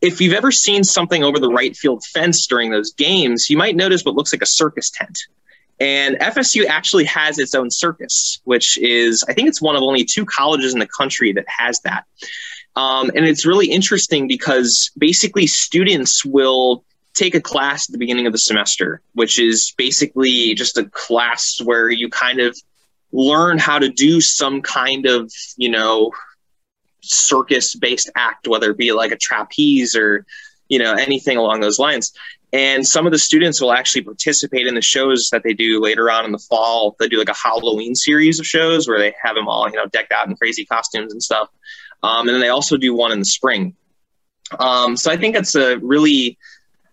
if 0.00 0.20
you've 0.20 0.34
ever 0.34 0.50
seen 0.50 0.82
something 0.82 1.22
over 1.22 1.38
the 1.38 1.50
right 1.50 1.76
field 1.76 2.04
fence 2.04 2.46
during 2.46 2.70
those 2.70 2.92
games, 2.92 3.50
you 3.50 3.56
might 3.56 3.76
notice 3.76 4.04
what 4.04 4.14
looks 4.14 4.32
like 4.32 4.42
a 4.42 4.46
circus 4.46 4.90
tent. 4.90 5.18
And 5.78 6.16
FSU 6.16 6.66
actually 6.66 7.04
has 7.04 7.38
its 7.38 7.54
own 7.54 7.70
circus, 7.70 8.40
which 8.44 8.76
is, 8.78 9.24
I 9.28 9.32
think 9.32 9.48
it's 9.48 9.62
one 9.62 9.76
of 9.76 9.82
only 9.82 10.04
two 10.04 10.26
colleges 10.26 10.74
in 10.74 10.78
the 10.78 10.86
country 10.86 11.32
that 11.32 11.46
has 11.48 11.80
that. 11.80 12.04
Um, 12.80 13.10
and 13.14 13.26
it's 13.26 13.44
really 13.44 13.66
interesting 13.66 14.26
because 14.26 14.90
basically 14.96 15.46
students 15.46 16.24
will 16.24 16.82
take 17.12 17.34
a 17.34 17.40
class 17.40 17.88
at 17.88 17.92
the 17.92 17.98
beginning 17.98 18.26
of 18.26 18.32
the 18.32 18.38
semester, 18.38 19.02
which 19.12 19.38
is 19.38 19.74
basically 19.76 20.54
just 20.54 20.78
a 20.78 20.86
class 20.86 21.60
where 21.62 21.90
you 21.90 22.08
kind 22.08 22.40
of 22.40 22.56
learn 23.12 23.58
how 23.58 23.78
to 23.78 23.90
do 23.90 24.20
some 24.22 24.62
kind 24.62 25.04
of, 25.04 25.30
you 25.58 25.68
know, 25.68 26.10
circus 27.02 27.74
based 27.74 28.10
act, 28.16 28.48
whether 28.48 28.70
it 28.70 28.78
be 28.78 28.92
like 28.92 29.12
a 29.12 29.16
trapeze 29.16 29.94
or, 29.94 30.24
you 30.68 30.78
know, 30.78 30.94
anything 30.94 31.36
along 31.36 31.60
those 31.60 31.78
lines. 31.78 32.12
And 32.52 32.86
some 32.86 33.04
of 33.04 33.12
the 33.12 33.18
students 33.18 33.60
will 33.60 33.72
actually 33.72 34.02
participate 34.02 34.66
in 34.66 34.74
the 34.74 34.80
shows 34.80 35.28
that 35.32 35.42
they 35.42 35.52
do 35.52 35.80
later 35.82 36.10
on 36.10 36.24
in 36.24 36.32
the 36.32 36.38
fall. 36.38 36.96
They 36.98 37.08
do 37.08 37.18
like 37.18 37.28
a 37.28 37.34
Halloween 37.34 37.94
series 37.94 38.40
of 38.40 38.46
shows 38.46 38.88
where 38.88 38.98
they 38.98 39.14
have 39.22 39.34
them 39.34 39.48
all, 39.48 39.68
you 39.68 39.76
know, 39.76 39.86
decked 39.86 40.12
out 40.12 40.28
in 40.28 40.34
crazy 40.36 40.64
costumes 40.64 41.12
and 41.12 41.22
stuff. 41.22 41.48
Um, 42.02 42.28
and 42.28 42.34
then 42.34 42.40
they 42.40 42.48
also 42.48 42.76
do 42.76 42.94
one 42.94 43.12
in 43.12 43.18
the 43.18 43.24
spring. 43.24 43.74
Um, 44.58 44.96
so 44.96 45.10
I 45.10 45.16
think 45.16 45.34
that's 45.34 45.54
a 45.54 45.78
really, 45.78 46.38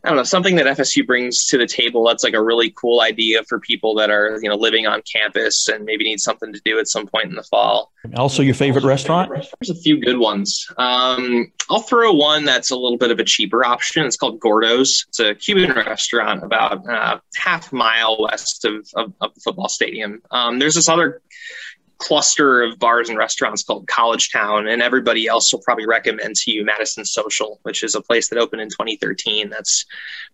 I 0.03 0.09
don't 0.09 0.17
know, 0.17 0.23
something 0.23 0.55
that 0.57 0.77
FSU 0.77 1.05
brings 1.05 1.47
to 1.47 1.57
the 1.57 1.65
table. 1.65 2.05
That's 2.05 2.23
like 2.23 2.35
a 2.35 2.41
really 2.41 2.71
cool 2.71 3.01
idea 3.01 3.43
for 3.49 3.59
people 3.59 3.95
that 3.95 4.11
are, 4.11 4.39
you 4.41 4.49
know, 4.49 4.55
living 4.55 4.85
on 4.85 5.01
campus 5.11 5.67
and 5.67 5.83
maybe 5.85 6.03
need 6.03 6.19
something 6.19 6.53
to 6.53 6.61
do 6.63 6.77
at 6.79 6.87
some 6.87 7.07
point 7.07 7.25
in 7.29 7.35
the 7.35 7.43
fall. 7.43 7.91
Also, 8.15 8.43
your 8.43 8.53
favorite 8.53 8.83
restaurant? 8.83 9.31
There's 9.31 9.69
a 9.69 9.75
few 9.75 9.99
good 9.99 10.17
ones. 10.17 10.67
Um, 10.77 11.51
I'll 11.69 11.81
throw 11.81 12.13
one 12.13 12.45
that's 12.45 12.69
a 12.69 12.75
little 12.75 12.97
bit 12.97 13.11
of 13.11 13.19
a 13.19 13.23
cheaper 13.23 13.65
option. 13.65 14.05
It's 14.05 14.17
called 14.17 14.39
Gordo's. 14.39 15.05
It's 15.09 15.19
a 15.19 15.33
Cuban 15.33 15.71
restaurant 15.75 16.43
about 16.43 16.87
uh, 16.87 17.19
half 17.35 17.73
mile 17.73 18.17
west 18.19 18.65
of, 18.65 18.87
of, 18.95 19.13
of 19.19 19.33
the 19.33 19.41
football 19.41 19.67
stadium. 19.67 20.21
Um, 20.31 20.59
there's 20.59 20.75
this 20.75 20.87
other 20.87 21.21
cluster 21.97 22.61
of 22.63 22.79
bars 22.79 23.09
and 23.09 23.17
restaurants 23.17 23.63
called 23.63 23.87
College 23.87 24.31
Town, 24.31 24.67
and 24.67 24.81
everybody 24.81 25.27
else 25.27 25.51
will 25.51 25.61
probably 25.61 25.85
recommend 25.85 26.35
to 26.35 26.51
you 26.51 26.63
Madison 26.63 27.05
Social, 27.05 27.59
which 27.63 27.83
is 27.83 27.95
a 27.95 28.01
place 28.01 28.29
that 28.29 28.37
opened 28.37 28.61
in 28.61 28.69
2013. 28.69 29.49
That's 29.49 29.85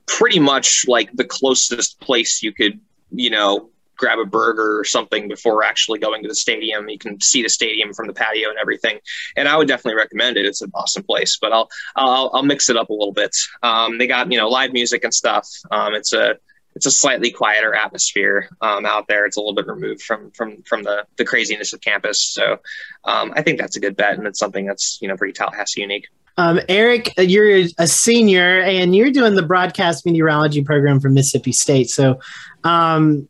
pretty 0.06 0.40
much 0.40 0.86
like 0.88 1.12
the 1.14 1.24
closest 1.24 2.00
place 2.00 2.44
you 2.44 2.54
could, 2.54 2.80
you 3.12 3.30
know, 3.30 3.70
grab 3.96 4.20
a 4.20 4.26
burger 4.26 4.80
or 4.80 4.84
something 4.84 5.28
before 5.28 5.64
actually 5.64 6.00
going 6.00 6.22
to 6.24 6.28
the 6.28 6.36
stadium. 6.36 6.90
You 6.90 6.98
can 6.98 7.22
see 7.22 7.44
the 7.44 7.50
stadium 7.50 7.94
from 7.94 8.08
the 8.08 8.14
patio 8.14 8.50
and 8.50 8.58
everything. 8.60 9.00
And 9.38 9.48
I 9.48 9.56
would 9.56 9.68
definitely 9.68 9.98
recommend 9.98 10.38
it. 10.38 10.46
It's 10.46 10.62
an 10.62 10.72
awesome 10.74 11.04
place, 11.04 11.38
but 11.40 11.54
I'll 11.54 11.70
I'll, 11.96 12.32
I'll 12.34 12.44
mix 12.44 12.70
it 12.70 12.78
up 12.78 12.90
a 12.90 12.94
little 12.94 13.14
bit. 13.14 13.36
Um, 13.62 13.98
they 13.98 14.08
got 14.08 14.32
you 14.32 14.38
know 14.38 14.50
live 14.50 14.74
music 14.74 15.04
and 15.04 15.14
stuff. 15.14 15.48
Um, 15.72 15.94
it's 15.94 16.14
a 16.14 16.38
it's 16.76 16.86
a 16.86 16.92
slightly 16.92 17.32
quieter 17.32 17.74
atmosphere 17.74 18.50
um, 18.62 18.86
out 18.86 19.08
there. 19.08 19.26
It's 19.26 19.38
a 19.38 19.40
little 19.40 19.56
bit 19.56 19.68
removed 19.68 20.02
from 20.02 20.32
from 20.32 20.62
from 20.64 20.84
the 20.84 21.06
the 21.18 21.26
craziness 21.26 21.74
of 21.74 21.82
campus. 21.82 22.24
So 22.24 22.58
um, 23.04 23.34
I 23.36 23.42
think 23.42 23.60
that's 23.60 23.76
a 23.76 23.80
good 23.80 23.96
bet, 23.96 24.18
and 24.18 24.28
it's 24.28 24.40
something 24.40 24.66
that's 24.66 25.00
you 25.02 25.08
know 25.08 25.16
pretty 25.16 25.34
Tallahassee 25.34 25.82
unique. 25.82 26.08
Um, 26.38 26.60
Eric, 26.68 27.14
uh, 27.18 27.22
you're 27.22 27.68
a 27.78 27.88
senior, 27.88 28.62
and 28.62 28.96
you're 28.96 29.12
doing 29.12 29.36
the 29.36 29.44
broadcast 29.44 30.06
meteorology 30.06 30.64
program 30.64 31.00
from 31.00 31.14
Mississippi 31.14 31.52
State. 31.52 31.90
So, 31.90 32.20
um, 32.64 33.30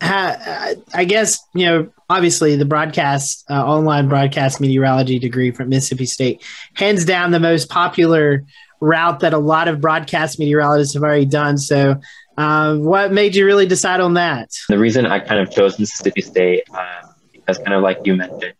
ha, 0.00 0.74
I 0.94 1.04
guess 1.04 1.40
you 1.54 1.66
know 1.66 1.92
obviously 2.08 2.56
the 2.56 2.64
broadcast 2.64 3.44
uh, 3.50 3.64
online 3.64 4.08
broadcast 4.08 4.60
meteorology 4.62 5.18
degree 5.18 5.50
from 5.50 5.68
Mississippi 5.68 6.06
State, 6.06 6.42
hands 6.74 7.04
down 7.04 7.32
the 7.32 7.40
most 7.40 7.68
popular 7.68 8.44
route 8.80 9.20
that 9.20 9.34
a 9.34 9.38
lot 9.38 9.68
of 9.68 9.80
broadcast 9.80 10.38
meteorologists 10.38 10.94
have 10.94 11.02
already 11.02 11.26
done. 11.26 11.58
So 11.58 12.00
uh, 12.38 12.76
what 12.76 13.12
made 13.12 13.34
you 13.34 13.44
really 13.44 13.66
decide 13.66 13.98
on 13.98 14.14
that? 14.14 14.50
The 14.68 14.78
reason 14.78 15.04
I 15.06 15.18
kind 15.18 15.40
of 15.40 15.50
chose 15.50 15.76
Mississippi 15.76 16.22
State, 16.22 16.62
uh, 16.72 17.02
because 17.32 17.58
kind 17.58 17.74
of 17.74 17.82
like 17.82 17.98
you 18.04 18.14
mentioned, 18.14 18.54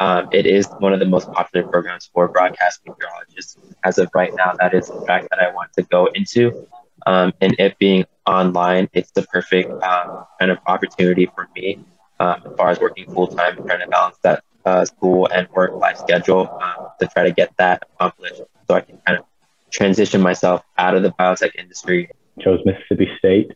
um, 0.00 0.28
it 0.32 0.44
is 0.44 0.66
one 0.80 0.92
of 0.92 1.00
the 1.00 1.06
most 1.06 1.32
popular 1.32 1.66
programs 1.66 2.10
for 2.12 2.28
broadcast 2.28 2.80
meteorologists. 2.86 3.56
As 3.84 3.96
of 3.96 4.10
right 4.14 4.34
now, 4.34 4.52
that 4.60 4.74
is 4.74 4.88
the 4.88 5.02
track 5.06 5.30
that 5.30 5.40
I 5.40 5.50
want 5.54 5.72
to 5.78 5.82
go 5.84 6.08
into. 6.14 6.68
Um, 7.06 7.32
and 7.40 7.56
it 7.58 7.78
being 7.78 8.04
online, 8.26 8.90
it's 8.92 9.12
the 9.12 9.22
perfect 9.22 9.70
um, 9.82 10.26
kind 10.38 10.50
of 10.50 10.58
opportunity 10.66 11.24
for 11.34 11.48
me 11.56 11.82
um, 12.20 12.42
as 12.44 12.52
far 12.58 12.68
as 12.68 12.80
working 12.80 13.10
full 13.14 13.28
time 13.28 13.56
and 13.56 13.66
trying 13.66 13.80
to 13.80 13.88
balance 13.88 14.18
that 14.22 14.44
uh, 14.66 14.84
school 14.84 15.26
and 15.34 15.48
work 15.56 15.72
life 15.72 15.96
schedule 15.96 16.50
um, 16.62 16.88
to 17.00 17.06
try 17.06 17.24
to 17.24 17.32
get 17.32 17.50
that 17.56 17.82
accomplished 17.94 18.42
so 18.68 18.74
I 18.74 18.82
can 18.82 18.98
kind 19.06 19.18
of 19.18 19.24
transition 19.70 20.20
myself 20.20 20.62
out 20.76 20.94
of 20.94 21.02
the 21.02 21.12
biotech 21.12 21.56
industry 21.58 22.10
chose 22.40 22.60
Mississippi 22.64 23.08
State. 23.18 23.52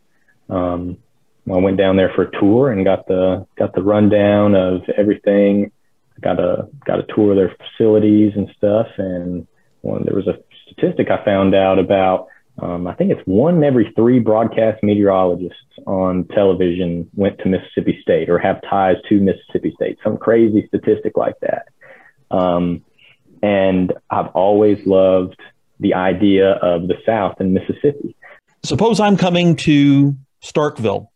Um, 0.49 0.97
I 1.49 1.57
went 1.57 1.77
down 1.77 1.95
there 1.95 2.11
for 2.13 2.23
a 2.23 2.39
tour 2.39 2.71
and 2.71 2.83
got 2.83 3.07
the 3.07 3.45
got 3.57 3.73
the 3.73 3.81
rundown 3.81 4.53
of 4.53 4.81
everything. 4.97 5.71
I 6.17 6.19
got 6.19 6.39
a 6.39 6.67
got 6.85 6.99
a 6.99 7.05
tour 7.15 7.31
of 7.31 7.37
their 7.37 7.55
facilities 7.55 8.33
and 8.35 8.49
stuff. 8.57 8.87
And 8.97 9.47
there 9.83 10.15
was 10.15 10.27
a 10.27 10.39
statistic 10.63 11.09
I 11.09 11.23
found 11.23 11.55
out 11.55 11.79
about. 11.79 12.27
Um, 12.59 12.87
I 12.87 12.95
think 12.95 13.11
it's 13.11 13.21
one 13.25 13.57
in 13.57 13.63
every 13.63 13.93
three 13.95 14.19
broadcast 14.19 14.81
meteorologists 14.81 15.61
on 15.85 16.25
television 16.33 17.07
went 17.13 17.37
to 17.39 17.49
Mississippi 17.49 17.99
State 18.01 18.29
or 18.29 18.39
have 18.39 18.61
ties 18.67 18.95
to 19.09 19.19
Mississippi 19.19 19.73
State. 19.75 19.99
Some 20.03 20.17
crazy 20.17 20.67
statistic 20.67 21.15
like 21.15 21.35
that. 21.41 21.67
Um, 22.35 22.83
and 23.43 23.93
I've 24.09 24.27
always 24.27 24.85
loved 24.87 25.39
the 25.79 25.93
idea 25.93 26.53
of 26.53 26.87
the 26.87 26.95
South 27.05 27.39
and 27.39 27.53
Mississippi. 27.53 28.15
Suppose 28.67 28.99
I'm 28.99 29.17
coming 29.17 29.55
to 29.57 30.15
Starkville. 30.43 31.07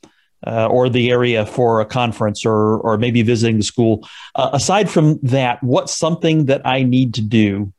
Uh, 0.44 0.66
or 0.72 0.90
the 0.90 1.12
area 1.12 1.46
for 1.46 1.82
a 1.82 1.86
conference 1.86 2.48
or 2.48 2.80
or 2.80 2.98
maybe 2.98 3.22
visiting 3.22 3.58
the 3.58 3.64
school. 3.64 4.10
Uh, 4.34 4.50
aside 4.54 4.90
from 4.90 5.20
that, 5.22 5.62
what's 5.62 5.96
something 5.96 6.46
that 6.46 6.66
I 6.66 6.82
need 6.82 7.14
to 7.14 7.22
do 7.22 7.72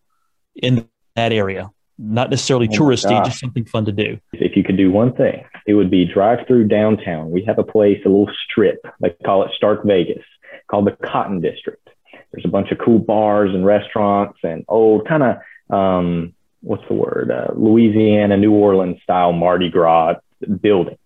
in 0.55 0.88
that 1.17 1.33
area? 1.33 1.73
Not 1.99 2.31
necessarily 2.31 2.69
Oh 2.71 2.76
touristy, 2.76 3.25
just 3.25 3.41
something 3.41 3.64
fun 3.64 3.85
to 3.87 3.93
do. 3.93 4.17
If 4.33 4.57
you 4.57 4.62
could 4.62 4.76
do 4.76 4.93
one 4.93 5.12
thing, 5.12 5.45
it 5.67 5.75
would 5.75 5.91
be 5.91 6.05
drive 6.05 6.47
through 6.47 6.69
downtown. 6.69 7.33
We 7.33 7.43
have 7.47 7.59
a 7.59 7.64
place, 7.64 7.99
a 8.05 8.09
little 8.09 8.31
strip, 8.49 8.79
they 9.00 9.11
call 9.25 9.43
it 9.43 9.50
Stark 9.57 9.85
Vegas, 9.85 10.25
called 10.71 10.87
the 10.87 10.97
Cotton 11.05 11.41
District. 11.41 11.88
There's 12.31 12.45
a 12.45 12.49
bunch 12.49 12.71
of 12.71 12.79
cool 12.79 13.00
bars 13.00 13.52
and 13.52 13.67
restaurants 13.67 14.38
and 14.45 14.64
old 14.69 15.09
kind 15.09 15.25
of, 15.25 15.76
um, 15.76 16.35
what's 16.62 16.87
the 16.88 16.95
word, 16.95 17.31
uh, 17.31 17.52
Louisiana, 17.54 18.37
New 18.37 18.52
Orleans 18.52 19.02
style 19.02 19.33
Mardi 19.33 19.69
Gras 19.69 20.14
buildings. 20.61 20.99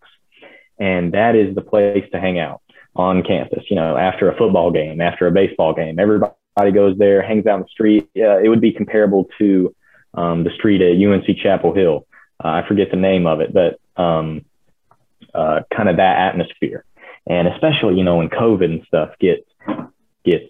And 0.79 1.13
that 1.15 1.35
is 1.35 1.55
the 1.55 1.63
place 1.63 2.05
to 2.13 2.21
hang 2.21 2.39
out 2.39 2.61
on 2.95 3.23
campus. 3.23 3.65
You 3.71 3.77
know, 3.77 3.97
after 3.97 4.31
a 4.31 4.37
football 4.37 4.71
game, 4.71 5.01
after 5.01 5.27
a 5.27 5.33
baseball 5.33 5.75
game, 5.75 5.99
everybody 5.99 6.35
goes 6.73 6.97
there, 6.99 7.23
hangs 7.23 7.47
out 7.47 7.55
on 7.55 7.61
the 7.63 7.69
street. 7.69 8.09
Yeah, 8.15 8.39
it 8.43 8.49
would 8.49 8.61
be 8.61 8.73
comparable 8.73 9.29
to 9.39 9.75
um, 10.15 10.45
the 10.45 10.51
street 10.51 10.83
at 10.83 10.97
UNC 10.97 11.39
Chapel 11.39 11.75
Hill. 11.75 12.07
Uh, 12.43 12.49
I 12.49 12.69
forget 12.69 12.91
the 12.91 12.97
name 12.97 13.27
of 13.27 13.41
it, 13.41 13.53
but 13.53 13.81
um, 14.01 14.45
uh, 15.35 15.61
kind 15.75 15.89
of 15.89 15.97
that 15.97 16.19
atmosphere. 16.19 16.85
And 17.27 17.49
especially, 17.49 17.97
you 17.97 18.05
know, 18.05 18.17
when 18.17 18.29
COVID 18.29 18.65
and 18.65 18.85
stuff 18.87 19.11
gets 19.19 19.45
gets 20.25 20.45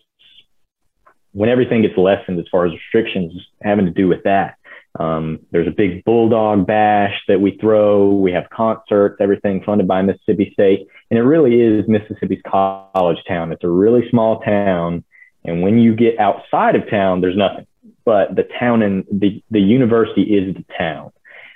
when 1.33 1.51
everything 1.51 1.83
gets 1.83 1.97
lessened 1.97 2.39
as 2.39 2.47
far 2.51 2.67
as 2.67 2.73
restrictions 2.73 3.33
having 3.63 3.85
to 3.85 3.91
do 3.91 4.09
with 4.09 4.25
that. 4.25 4.57
Um, 4.99 5.41
there's 5.51 5.69
a 5.69 5.73
big 5.73 6.05
bulldog 6.05 6.67
bash 6.67 7.15
that 7.29 7.41
we 7.41 7.59
throw. 7.61 8.15
We 8.15 8.33
have 8.33 8.49
concerts, 8.51 9.17
everything 9.21 9.63
funded 9.65 9.87
by 9.87 10.03
Mississippi 10.03 10.51
State, 10.53 10.87
and 11.11 11.19
it 11.19 11.23
really 11.23 11.61
is 11.61 11.87
Mississippi's 11.89 12.43
college 12.47 13.19
town. 13.29 13.53
It's 13.53 13.65
a 13.65 13.69
really 13.69 14.09
small 14.11 14.41
town, 14.41 15.05
and 15.45 15.63
when 15.63 15.79
you 15.79 15.95
get 15.95 16.19
outside 16.19 16.77
of 16.77 16.89
town, 16.89 17.21
there's 17.21 17.37
nothing. 17.37 17.67
But 18.05 18.37
the 18.37 18.49
town 18.59 18.83
and 18.83 19.05
the 19.11 19.43
the 19.51 19.61
university 19.61 20.23
is 20.23 20.55
the 20.55 20.65
town. 20.79 21.13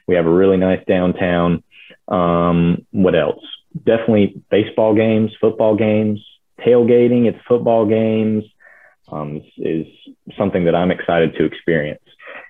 We 0.07 0.17
have 0.17 0.27
a 0.27 0.33
really 0.33 0.57
nice 0.57 0.85
downtown. 0.87 1.63
Um, 2.09 2.87
what 2.91 3.15
else? 3.15 3.45
Definitely 3.77 4.43
baseball 4.51 4.95
games, 4.95 5.31
football 5.41 5.77
games, 5.77 6.21
tailgating 6.67 7.29
at 7.29 7.41
football 7.47 7.87
games 7.87 8.45
um, 9.11 9.37
is, 9.37 9.87
is 9.87 9.87
something 10.37 10.65
that 10.65 10.75
I'm 10.75 10.91
excited 10.91 11.35
to 11.37 11.45
experience, 11.45 12.03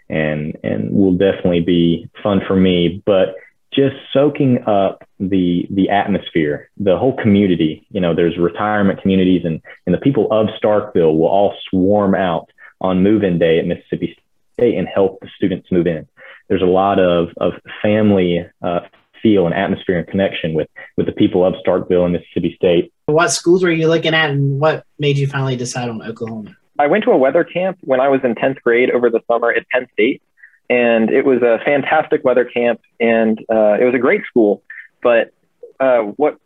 and 0.08 0.56
and 0.62 0.92
will 0.92 1.12
definitely 1.12 1.60
be 1.60 2.08
fun 2.22 2.40
for 2.46 2.56
me. 2.56 3.02
But 3.06 3.36
just 3.72 3.96
soaking 4.12 4.64
up 4.66 5.04
the 5.18 5.66
the 5.70 5.88
atmosphere, 5.90 6.70
the 6.76 6.98
whole 6.98 7.16
community. 7.16 7.86
You 7.90 8.00
know, 8.00 8.14
there's 8.14 8.36
retirement 8.38 9.00
communities, 9.00 9.42
and 9.44 9.60
and 9.86 9.94
the 9.94 10.00
people 10.00 10.28
of 10.32 10.48
Starkville 10.62 11.16
will 11.16 11.28
all 11.28 11.54
swarm 11.68 12.14
out 12.14 12.50
on 12.80 13.02
move-in 13.02 13.38
day 13.38 13.58
at 13.58 13.66
Mississippi 13.66 14.16
State 14.54 14.76
and 14.76 14.88
help 14.88 15.20
the 15.20 15.28
students 15.36 15.70
move 15.70 15.86
in. 15.86 16.08
There's 16.48 16.62
a 16.62 16.66
lot 16.66 16.98
of 16.98 17.28
of 17.36 17.52
family 17.82 18.44
uh, 18.62 18.80
feel 19.22 19.46
and 19.46 19.54
atmosphere 19.54 19.98
and 19.98 20.08
connection 20.08 20.54
with 20.54 20.68
with 20.96 21.06
the 21.06 21.12
people 21.12 21.44
of 21.44 21.54
Starkville 21.64 22.04
and 22.04 22.12
Mississippi 22.12 22.54
State. 22.56 22.92
What 23.06 23.28
schools 23.28 23.62
were 23.62 23.70
you 23.70 23.88
looking 23.88 24.14
at, 24.14 24.30
and 24.30 24.58
what 24.58 24.84
made 24.98 25.16
you 25.16 25.26
finally 25.26 25.56
decide 25.56 25.88
on 25.88 26.02
Oklahoma? 26.02 26.56
I 26.80 26.86
went 26.86 27.04
to 27.04 27.10
a 27.10 27.18
weather 27.18 27.44
camp 27.44 27.76
when 27.82 28.00
I 28.00 28.08
was 28.08 28.20
in 28.24 28.34
10th 28.34 28.62
grade 28.62 28.90
over 28.90 29.10
the 29.10 29.20
summer 29.30 29.52
at 29.52 29.68
Penn 29.68 29.86
State, 29.92 30.22
and 30.70 31.10
it 31.10 31.26
was 31.26 31.42
a 31.42 31.58
fantastic 31.62 32.24
weather 32.24 32.46
camp, 32.46 32.80
and 32.98 33.38
uh, 33.52 33.76
it 33.78 33.84
was 33.84 33.94
a 33.94 33.98
great 33.98 34.22
school. 34.24 34.62
But 35.02 35.34
uh, 35.78 35.98
what 35.98 36.38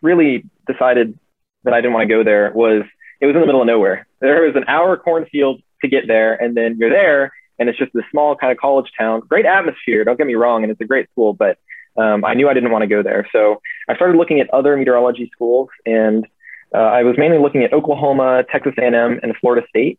really 0.00 0.44
decided 0.66 1.16
that 1.62 1.72
I 1.72 1.80
didn't 1.80 1.92
want 1.92 2.08
to 2.08 2.12
go 2.12 2.24
there 2.24 2.50
was 2.52 2.82
it 3.20 3.26
was 3.26 3.36
in 3.36 3.40
the 3.40 3.46
middle 3.46 3.60
of 3.60 3.68
nowhere. 3.68 4.08
There 4.18 4.42
was 4.42 4.56
an 4.56 4.64
hour 4.66 4.96
cornfield 4.96 5.62
to 5.82 5.88
get 5.88 6.08
there, 6.08 6.34
and 6.34 6.56
then 6.56 6.76
you're 6.78 6.90
there, 6.90 7.32
and 7.60 7.68
it's 7.68 7.78
just 7.78 7.92
this 7.92 8.04
small 8.10 8.34
kind 8.34 8.50
of 8.50 8.58
college 8.58 8.90
town. 8.98 9.20
Great 9.20 9.46
atmosphere, 9.46 10.02
don't 10.02 10.18
get 10.18 10.26
me 10.26 10.34
wrong, 10.34 10.64
and 10.64 10.72
it's 10.72 10.80
a 10.80 10.84
great 10.84 11.08
school, 11.10 11.32
but 11.32 11.58
um, 11.96 12.24
I 12.24 12.34
knew 12.34 12.48
I 12.48 12.54
didn't 12.54 12.72
want 12.72 12.82
to 12.82 12.88
go 12.88 13.04
there. 13.04 13.28
So 13.30 13.60
I 13.88 13.94
started 13.94 14.16
looking 14.16 14.40
at 14.40 14.52
other 14.52 14.76
meteorology 14.76 15.30
schools, 15.32 15.68
and 15.86 16.26
uh, 16.74 16.78
I 16.78 17.02
was 17.02 17.16
mainly 17.18 17.38
looking 17.38 17.64
at 17.64 17.72
Oklahoma, 17.72 18.44
Texas 18.50 18.74
A&M, 18.78 19.20
and 19.22 19.36
Florida 19.40 19.66
State, 19.68 19.98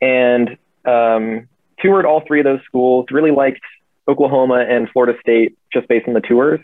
and 0.00 0.56
um, 0.84 1.48
toured 1.80 2.04
all 2.04 2.22
three 2.26 2.40
of 2.40 2.44
those 2.44 2.60
schools. 2.64 3.06
Really 3.10 3.30
liked 3.30 3.60
Oklahoma 4.08 4.64
and 4.68 4.88
Florida 4.90 5.18
State 5.20 5.56
just 5.72 5.88
based 5.88 6.08
on 6.08 6.14
the 6.14 6.20
tours, 6.20 6.60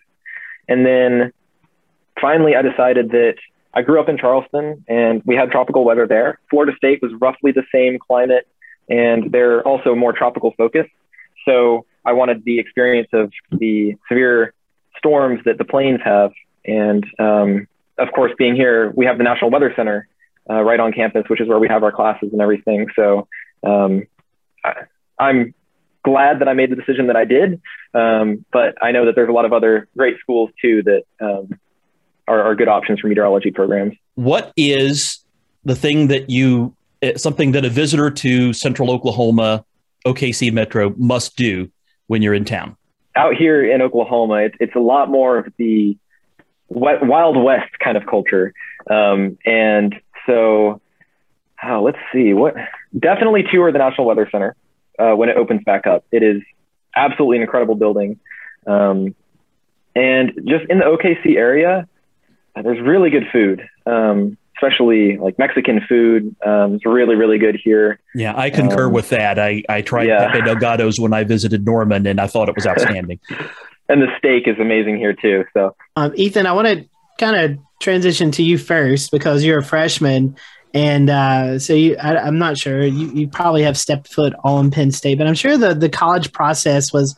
and 0.69 0.85
then 0.85 1.33
finally 2.21 2.55
I 2.57 2.62
decided 2.62 3.11
that 3.11 3.35
I 3.75 3.83
grew 3.83 4.00
up 4.00 4.09
in 4.09 4.19
Charleston, 4.19 4.85
and 4.88 5.23
we 5.25 5.35
had 5.35 5.50
tropical 5.50 5.85
weather 5.85 6.07
there. 6.07 6.38
Florida 6.50 6.73
State 6.76 7.00
was 7.00 7.12
roughly 7.21 7.52
the 7.52 7.64
same 7.73 7.99
climate, 7.99 8.47
and 8.88 9.33
they're 9.33 9.62
also 9.62 9.95
more 9.95 10.12
tropical 10.12 10.52
focused. 10.59 10.91
So 11.47 11.87
I 12.05 12.12
wanted 12.12 12.45
the 12.45 12.59
experience 12.59 13.09
of 13.12 13.33
the 13.50 13.97
severe 14.09 14.52
storms 14.99 15.41
that 15.45 15.59
the 15.59 15.64
plains 15.64 16.00
have, 16.05 16.33
and 16.64 17.05
um, 17.19 17.67
of 17.99 18.12
course, 18.12 18.32
being 18.38 18.56
here, 18.56 18.90
we 18.94 19.06
have 19.06 19.18
the 19.18 19.25
National 19.25 19.50
Weather 19.50 19.72
Center 19.76 20.08
uh, 20.49 20.62
right 20.62 20.80
on 20.80 20.92
campus, 20.92 21.25
which 21.28 21.40
is 21.40 21.49
where 21.49 21.58
we 21.58 21.68
have 21.68 21.82
our 21.82 21.92
classes 21.92 22.30
and 22.32 22.40
everything. 22.40 22.88
So 22.96 23.28
um, 23.62 24.06
I, 24.64 24.75
I'm 25.18 25.54
glad 26.04 26.40
that 26.40 26.49
I 26.49 26.54
made 26.54 26.70
the 26.70 26.76
decision 26.76 27.06
that 27.06 27.16
I 27.16 27.25
did, 27.25 27.61
um, 27.94 28.44
but 28.52 28.75
I 28.82 28.92
know 28.92 29.06
that 29.06 29.14
there's 29.14 29.28
a 29.28 29.32
lot 29.32 29.44
of 29.44 29.52
other 29.52 29.88
great 29.96 30.18
schools 30.20 30.50
too 30.61 30.82
that 30.82 31.02
um, 31.20 31.58
are, 32.26 32.42
are 32.42 32.54
good 32.54 32.68
options 32.68 33.00
for 33.00 33.08
meteorology 33.08 33.50
programs. 33.50 33.94
What 34.14 34.52
is 34.56 35.20
the 35.64 35.76
thing 35.76 36.08
that 36.08 36.28
you, 36.28 36.75
eh, 37.02 37.16
something 37.16 37.52
that 37.52 37.64
a 37.64 37.70
visitor 37.70 38.11
to 38.11 38.52
central 38.52 38.90
Oklahoma, 38.90 39.64
OKC 40.04 40.52
Metro 40.52 40.92
must 40.96 41.37
do 41.37 41.70
when 42.08 42.22
you're 42.22 42.34
in 42.34 42.44
town? 42.44 42.76
Out 43.14 43.34
here 43.34 43.70
in 43.70 43.82
Oklahoma, 43.82 44.37
it, 44.37 44.54
it's 44.58 44.75
a 44.75 44.80
lot 44.80 45.08
more 45.08 45.38
of 45.38 45.52
the 45.58 45.96
wet, 46.75 47.05
Wild 47.07 47.37
West 47.43 47.71
kind 47.79 47.97
of 47.97 48.07
culture. 48.07 48.52
Um, 48.88 49.38
and 49.45 49.95
so, 50.26 50.81
oh, 51.62 51.83
let's 51.83 51.99
see, 52.12 52.33
what 52.33 52.55
definitely 52.99 53.45
tour 53.50 53.71
the 53.73 53.79
National 53.79 54.07
Weather 54.07 54.29
Center 54.31 54.57
uh, 54.99 55.12
when 55.12 55.29
it 55.29 55.37
opens 55.37 55.62
back 55.64 55.87
up. 55.87 56.05
It 56.11 56.23
is 56.23 56.43
absolutely 56.97 57.37
an 57.38 57.43
incredible 57.43 57.75
building. 57.75 58.19
Um, 58.67 59.14
and 59.95 60.33
just 60.47 60.64
in 60.71 60.79
the 60.79 60.85
OKC 60.85 61.37
area, 61.37 61.87
uh, 62.57 62.62
there's 62.62 62.81
really 62.81 63.11
good 63.11 63.25
food, 63.33 63.67
um, 63.87 64.37
especially 64.57 65.17
like 65.19 65.38
Mexican 65.38 65.81
food. 65.88 66.35
Um, 66.45 66.75
it's 66.75 66.87
really, 66.87 67.14
really 67.14 67.38
good 67.38 67.59
here. 67.62 67.99
Yeah, 68.14 68.35
I 68.37 68.50
concur 68.50 68.87
Um, 68.87 68.93
with 68.93 69.09
that. 69.11 69.38
I, 69.38 69.62
I 69.69 69.83
tried 69.83 70.09
yeah. 70.09 70.31
Pepe 70.31 70.45
Delgado's 70.45 71.00
when 71.00 71.12
I 71.12 71.25
visited 71.25 71.64
Norman, 71.64 72.07
and 72.07 72.21
I 72.21 72.26
thought 72.26 72.49
it 72.49 72.55
was 72.55 72.67
outstanding. 72.73 73.21
And 73.88 74.00
the 74.02 74.08
steak 74.18 74.46
is 74.46 74.58
amazing 74.58 74.96
here 74.96 75.12
too. 75.12 75.44
So 75.52 75.74
Um, 75.96 76.12
Ethan, 76.14 76.46
I 76.46 76.52
want 76.52 76.68
to 76.68 76.84
kind 77.18 77.36
of 77.36 77.58
transition 77.80 78.30
to 78.32 78.42
you 78.42 78.58
first 78.58 79.10
because 79.10 79.44
you're 79.44 79.58
a 79.58 79.64
freshman, 79.64 80.36
and 80.72 81.10
uh, 81.10 81.58
so 81.58 81.74
you, 81.74 81.96
I, 81.96 82.16
I'm 82.16 82.38
not 82.38 82.56
sure 82.56 82.82
you, 82.82 83.12
you 83.12 83.28
probably 83.28 83.62
have 83.62 83.76
stepped 83.76 84.12
foot 84.12 84.32
on 84.44 84.70
Penn 84.70 84.90
State, 84.90 85.18
but 85.18 85.26
I'm 85.26 85.34
sure 85.34 85.58
the 85.58 85.74
the 85.74 85.88
college 85.88 86.32
process 86.32 86.92
was 86.92 87.14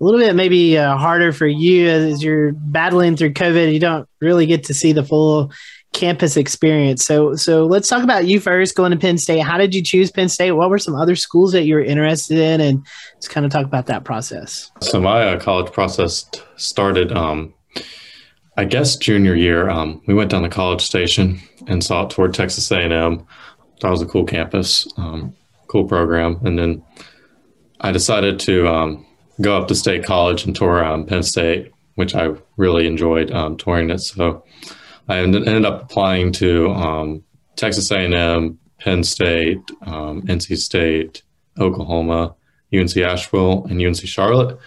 a 0.00 0.04
little 0.04 0.20
bit 0.20 0.34
maybe 0.34 0.76
uh, 0.78 0.96
harder 0.96 1.32
for 1.32 1.46
you 1.46 1.88
as 1.88 2.22
you're 2.22 2.52
battling 2.52 3.16
through 3.16 3.32
COVID. 3.32 3.72
You 3.72 3.80
don't 3.80 4.08
really 4.20 4.46
get 4.46 4.64
to 4.64 4.74
see 4.74 4.92
the 4.92 5.04
full 5.04 5.52
campus 5.92 6.36
experience. 6.36 7.04
So 7.04 7.34
so 7.36 7.66
let's 7.66 7.88
talk 7.88 8.02
about 8.02 8.26
you 8.26 8.40
first 8.40 8.74
going 8.74 8.92
to 8.92 8.98
Penn 8.98 9.18
State. 9.18 9.40
How 9.40 9.58
did 9.58 9.74
you 9.74 9.82
choose 9.82 10.10
Penn 10.10 10.28
State? 10.28 10.52
What 10.52 10.70
were 10.70 10.78
some 10.78 10.94
other 10.94 11.16
schools 11.16 11.52
that 11.52 11.64
you 11.64 11.74
were 11.74 11.82
interested 11.82 12.38
in, 12.38 12.60
and 12.60 12.86
let's 13.14 13.28
kind 13.28 13.44
of 13.46 13.52
talk 13.52 13.66
about 13.66 13.86
that 13.86 14.04
process. 14.04 14.70
So 14.80 15.00
my 15.00 15.22
uh, 15.22 15.40
college 15.40 15.72
process 15.72 16.28
started, 16.56 17.12
um, 17.12 17.54
I 18.56 18.64
guess, 18.64 18.96
junior 18.96 19.34
year. 19.34 19.68
Um, 19.68 20.02
we 20.06 20.14
went 20.14 20.30
down 20.30 20.42
to 20.42 20.48
College 20.48 20.82
Station 20.82 21.40
and 21.66 21.84
saw 21.84 22.04
it 22.04 22.10
toward 22.10 22.34
Texas 22.34 22.70
A&M. 22.70 23.26
That 23.80 23.90
was 23.90 24.02
a 24.02 24.06
cool 24.06 24.24
campus, 24.24 24.86
um, 24.96 25.34
cool 25.68 25.84
program. 25.84 26.40
And 26.44 26.58
then 26.58 26.84
I 27.80 27.92
decided 27.92 28.38
to 28.40 28.68
um, 28.68 29.06
go 29.40 29.56
up 29.56 29.68
to 29.68 29.74
State 29.74 30.04
College 30.04 30.44
and 30.46 30.54
tour 30.54 30.84
um, 30.84 31.04
Penn 31.04 31.22
State, 31.22 31.72
which 31.96 32.14
I 32.14 32.30
really 32.56 32.86
enjoyed 32.86 33.30
um, 33.30 33.56
touring 33.56 33.90
it. 33.90 33.98
So 33.98 34.44
I 35.08 35.18
ended 35.18 35.64
up 35.64 35.82
applying 35.82 36.32
to 36.32 36.70
um, 36.70 37.24
Texas 37.56 37.90
A&M, 37.90 38.58
Penn 38.78 39.04
State, 39.04 39.60
um, 39.82 40.22
NC 40.22 40.56
State, 40.58 41.22
Oklahoma, 41.58 42.34
UNC 42.74 42.96
Asheville, 42.96 43.66
and 43.66 43.80
UNC 43.80 43.96
Charlotte, 43.98 44.58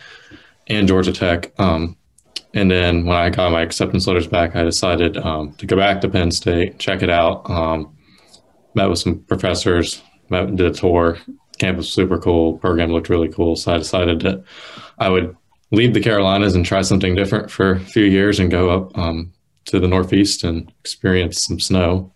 and 0.67 0.87
Georgia 0.87 1.11
Tech. 1.11 1.51
Um, 1.59 1.97
and 2.53 2.71
then 2.71 3.05
when 3.05 3.17
I 3.17 3.29
got 3.29 3.51
my 3.51 3.61
acceptance 3.61 4.07
letters 4.07 4.27
back, 4.27 4.55
I 4.55 4.63
decided 4.63 5.17
um, 5.17 5.53
to 5.55 5.65
go 5.65 5.75
back 5.75 6.01
to 6.01 6.09
Penn 6.09 6.31
State, 6.31 6.79
check 6.79 7.01
it 7.01 7.09
out. 7.09 7.49
Um, 7.49 7.95
met 8.75 8.89
with 8.89 8.99
some 8.99 9.19
professors, 9.19 10.01
met, 10.29 10.55
did 10.55 10.67
a 10.67 10.73
tour. 10.73 11.17
Campus 11.57 11.91
super 11.91 12.17
cool. 12.17 12.57
Program 12.57 12.91
looked 12.91 13.09
really 13.09 13.29
cool. 13.29 13.55
So 13.55 13.73
I 13.73 13.77
decided 13.77 14.21
that 14.21 14.43
I 14.99 15.09
would 15.09 15.35
leave 15.71 15.93
the 15.93 16.01
Carolinas 16.01 16.55
and 16.55 16.65
try 16.65 16.81
something 16.81 17.15
different 17.15 17.49
for 17.49 17.73
a 17.73 17.79
few 17.79 18.03
years 18.03 18.39
and 18.39 18.51
go 18.51 18.69
up 18.69 18.97
um, 18.97 19.33
to 19.65 19.79
the 19.79 19.87
Northeast 19.87 20.43
and 20.43 20.71
experience 20.79 21.41
some 21.41 21.59
snow, 21.59 22.13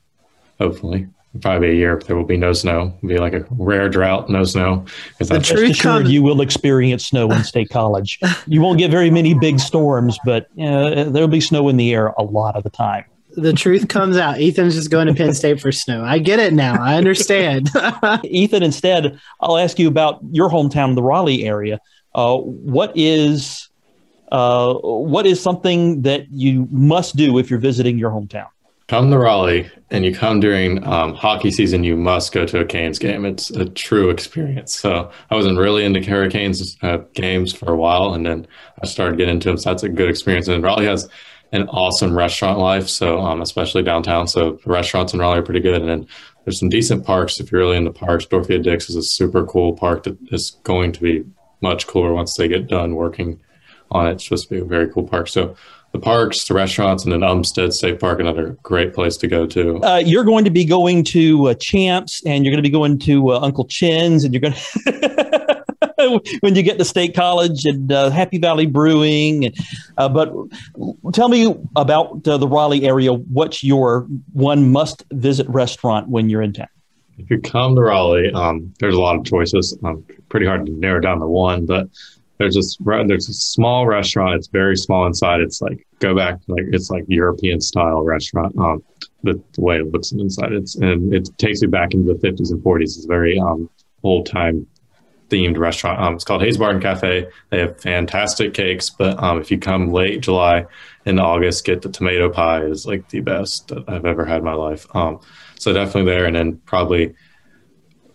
hopefully 0.60 1.08
probably 1.42 1.70
a 1.70 1.74
year 1.74 2.02
there 2.06 2.16
will 2.16 2.26
be 2.26 2.38
no 2.38 2.54
snow. 2.54 2.94
It'll 2.98 3.10
be 3.10 3.18
like 3.18 3.34
a 3.34 3.46
rare 3.52 3.90
drought, 3.90 4.30
no 4.30 4.44
snow. 4.44 4.86
The 5.20 5.40
truth 5.40 5.80
comes, 5.80 6.10
you 6.10 6.24
will 6.24 6.42
experience 6.42 7.06
snow 7.06 7.32
in 7.32 7.44
State 7.44 7.70
College. 7.72 8.20
You 8.48 8.62
won't 8.62 8.80
get 8.80 8.92
very 8.92 9.12
many 9.12 9.34
big 9.34 9.60
storms, 9.60 10.18
but 10.26 10.48
uh, 10.60 11.06
there'll 11.06 11.28
be 11.28 11.42
snow 11.42 11.70
in 11.70 11.78
the 11.78 11.94
air 11.94 12.08
a 12.18 12.24
lot 12.24 12.56
of 12.56 12.64
the 12.64 12.70
time. 12.70 13.06
The 13.36 13.54
truth 13.54 13.88
comes 13.88 14.18
out. 14.18 14.42
Ethan's 14.42 14.74
just 14.74 14.90
going 14.90 15.08
to 15.08 15.14
Penn 15.14 15.34
State 15.36 15.62
for 15.62 15.72
snow. 15.72 16.04
I 16.04 16.18
get 16.18 16.40
it 16.40 16.52
now. 16.52 16.82
I 16.82 16.96
understand. 16.96 17.70
Ethan, 18.24 18.64
instead, 18.64 19.20
I'll 19.40 19.58
ask 19.58 19.78
you 19.78 19.88
about 19.88 20.20
your 20.32 20.50
hometown, 20.50 20.96
the 20.96 21.04
Raleigh 21.04 21.46
area. 21.46 21.80
Uh, 22.16 22.38
what 22.38 22.92
is 22.96 23.69
uh, 24.32 24.74
what 24.74 25.26
is 25.26 25.42
something 25.42 26.02
that 26.04 26.32
you 26.32 26.68
must 26.72 27.16
do 27.16 27.38
if 27.38 27.50
you're 27.50 27.60
visiting 27.60 27.98
your 27.98 28.12
hometown? 28.12 28.48
come 28.90 29.12
to 29.12 29.18
Raleigh 29.20 29.70
and 29.92 30.04
you 30.04 30.14
come 30.14 30.40
during 30.40 30.86
um, 30.86 31.14
hockey 31.14 31.52
season, 31.52 31.84
you 31.84 31.96
must 31.96 32.34
go 32.34 32.44
to 32.46 32.60
a 32.60 32.66
Canes 32.66 32.98
game. 32.98 33.24
It's 33.24 33.52
a 33.52 33.66
true 33.66 34.10
experience. 34.10 34.74
So 34.74 35.12
I 35.30 35.36
wasn't 35.36 35.60
really 35.60 35.86
into 35.86 36.02
Hurricanes 36.02 36.76
uh, 36.82 36.98
games 37.14 37.54
for 37.54 37.72
a 37.72 37.76
while, 37.76 38.14
and 38.16 38.26
then 38.26 38.48
I 38.82 38.88
started 38.88 39.18
getting 39.18 39.36
into 39.36 39.50
them. 39.50 39.58
So 39.58 39.70
that's 39.70 39.84
a 39.84 39.90
good 39.90 40.10
experience. 40.10 40.48
And 40.48 40.64
Raleigh 40.64 40.88
has 40.88 41.08
an 41.52 41.68
awesome 41.70 42.18
restaurant 42.18 42.60
life, 42.60 42.90
so 42.90 43.20
um, 43.20 43.42
especially 43.42 43.84
downtown. 43.84 44.28
So 44.28 44.60
the 44.64 44.72
restaurants 44.72 45.14
in 45.14 45.20
Raleigh 45.20 45.40
are 45.40 45.44
pretty 45.44 45.62
good, 45.62 45.82
and 45.82 45.90
then 45.90 46.08
there's 46.44 46.60
some 46.60 46.70
decent 46.70 47.06
parks 47.06 47.40
if 47.40 47.52
you're 47.52 47.62
really 47.62 47.78
into 47.78 47.92
parks. 47.92 48.26
Dorothea 48.26 48.60
Dix 48.60 48.90
is 48.90 48.96
a 48.96 49.04
super 49.04 49.46
cool 49.46 49.74
park 49.74 50.04
that 50.04 50.18
is 50.32 50.52
going 50.64 50.92
to 50.94 51.02
be 51.02 51.24
much 51.62 51.86
cooler 51.86 52.14
once 52.14 52.36
they 52.36 52.48
get 52.48 52.68
done 52.68 52.96
working 52.96 53.40
on 53.92 54.08
it. 54.08 54.14
It's 54.14 54.24
supposed 54.24 54.50
to 54.50 54.56
be 54.56 54.62
a 54.62 54.66
very 54.66 54.90
cool 54.90 55.08
park. 55.08 55.28
So 55.28 55.56
the 55.92 56.00
parks, 56.00 56.46
the 56.46 56.54
restaurants, 56.54 57.04
and 57.04 57.12
then 57.12 57.22
Umstead 57.22 57.74
State 57.74 58.00
Park, 58.00 58.20
another 58.20 58.58
great 58.62 58.94
place 58.94 59.18
to 59.18 59.28
go 59.28 59.48
to. 59.48 59.84
Uh, 59.84 59.98
you're 59.98 60.24
going 60.24 60.46
to 60.46 60.52
be 60.52 60.64
going 60.64 61.04
to 61.06 61.50
uh, 61.50 61.54
Champs, 61.56 62.24
and 62.26 62.46
you're 62.46 62.52
going 62.52 62.64
to 62.64 62.68
be 62.68 62.72
going 62.72 63.00
to 63.00 63.32
uh, 63.32 63.40
Uncle 63.40 63.66
Chin's, 63.66 64.24
and 64.24 64.34
you're 64.34 64.42
going 64.42 64.54
to 64.86 65.66
when 66.42 66.56
you 66.56 66.64
get 66.64 66.78
to 66.78 66.86
State 66.86 67.16
College 67.16 67.66
and 67.66 67.92
uh, 67.92 68.10
Happy 68.10 68.38
Valley 68.38 68.66
Brewing. 68.66 69.54
Uh, 69.98 70.10
but 70.10 70.32
tell 71.14 71.30
me 71.30 71.56
about 71.76 72.28
uh, 72.28 72.38
the 72.38 72.48
Raleigh 72.48 72.86
area. 72.86 73.14
What's 73.14 73.64
your 73.64 74.08
one 74.34 74.72
must-visit 74.72 75.48
restaurant 75.50 76.08
when 76.08 76.30
you're 76.30 76.42
in 76.42 76.54
town? 76.54 76.68
If 77.18 77.30
you 77.30 77.42
come 77.42 77.76
to 77.76 77.82
Raleigh, 77.82 78.32
um, 78.32 78.74
there's 78.80 78.96
a 78.96 79.00
lot 79.00 79.18
of 79.18 79.26
choices. 79.26 79.78
Um, 79.84 80.06
pretty 80.30 80.46
hard 80.46 80.66
to 80.68 80.72
narrow 80.72 81.02
down 81.02 81.20
to 81.20 81.28
one, 81.28 81.66
but 81.66 81.90
there's 82.40 82.56
this 82.56 82.78
there's 82.80 83.30
a 83.30 83.34
small 83.34 83.86
restaurant. 83.86 84.36
It's 84.36 84.48
very 84.48 84.78
small 84.78 85.06
inside. 85.06 85.42
It's 85.42 85.62
like 85.62 85.86
go 86.00 86.16
back 86.16 86.40
like 86.48 86.66
it's 86.72 86.90
like 86.90 87.04
European 87.08 87.60
style 87.60 88.04
restaurant. 88.04 88.58
Um, 88.58 88.84
the, 89.24 89.42
the 89.54 89.62
way 89.62 89.78
it 89.78 89.92
looks 89.92 90.14
inside. 90.14 90.54
It's 90.54 90.76
and 90.76 91.14
it 91.14 91.30
takes 91.38 91.62
you 91.62 91.68
back 91.68 91.94
into 91.94 92.14
the 92.14 92.20
50s 92.20 92.52
and 92.52 92.64
40s. 92.64 92.82
It's 92.82 93.06
very 93.06 93.38
um 93.38 93.70
old 94.04 94.26
time 94.26 94.66
themed 95.30 95.58
restaurant. 95.58 96.00
Um, 96.00 96.16
it's 96.16 96.24
called 96.24 96.42
Hayes 96.42 96.58
Barton 96.58 96.82
Cafe. 96.82 97.28
They 97.50 97.60
have 97.60 97.80
fantastic 97.80 98.54
cakes, 98.54 98.90
but 98.90 99.22
um, 99.22 99.40
if 99.40 99.52
you 99.52 99.60
come 99.60 99.92
late 99.92 100.22
July 100.22 100.66
into 101.06 101.22
August, 101.22 101.66
get 101.66 101.82
the 101.82 101.90
tomato 101.90 102.30
pie 102.30 102.64
is 102.64 102.86
like 102.86 103.10
the 103.10 103.20
best 103.20 103.68
that 103.68 103.84
I've 103.88 104.06
ever 104.06 104.26
had 104.26 104.40
in 104.40 104.44
my 104.46 104.54
life. 104.54 104.88
Um, 104.96 105.20
so 105.60 105.74
definitely 105.74 106.12
there, 106.12 106.26
and 106.26 106.36
then 106.36 106.58
probably 106.66 107.14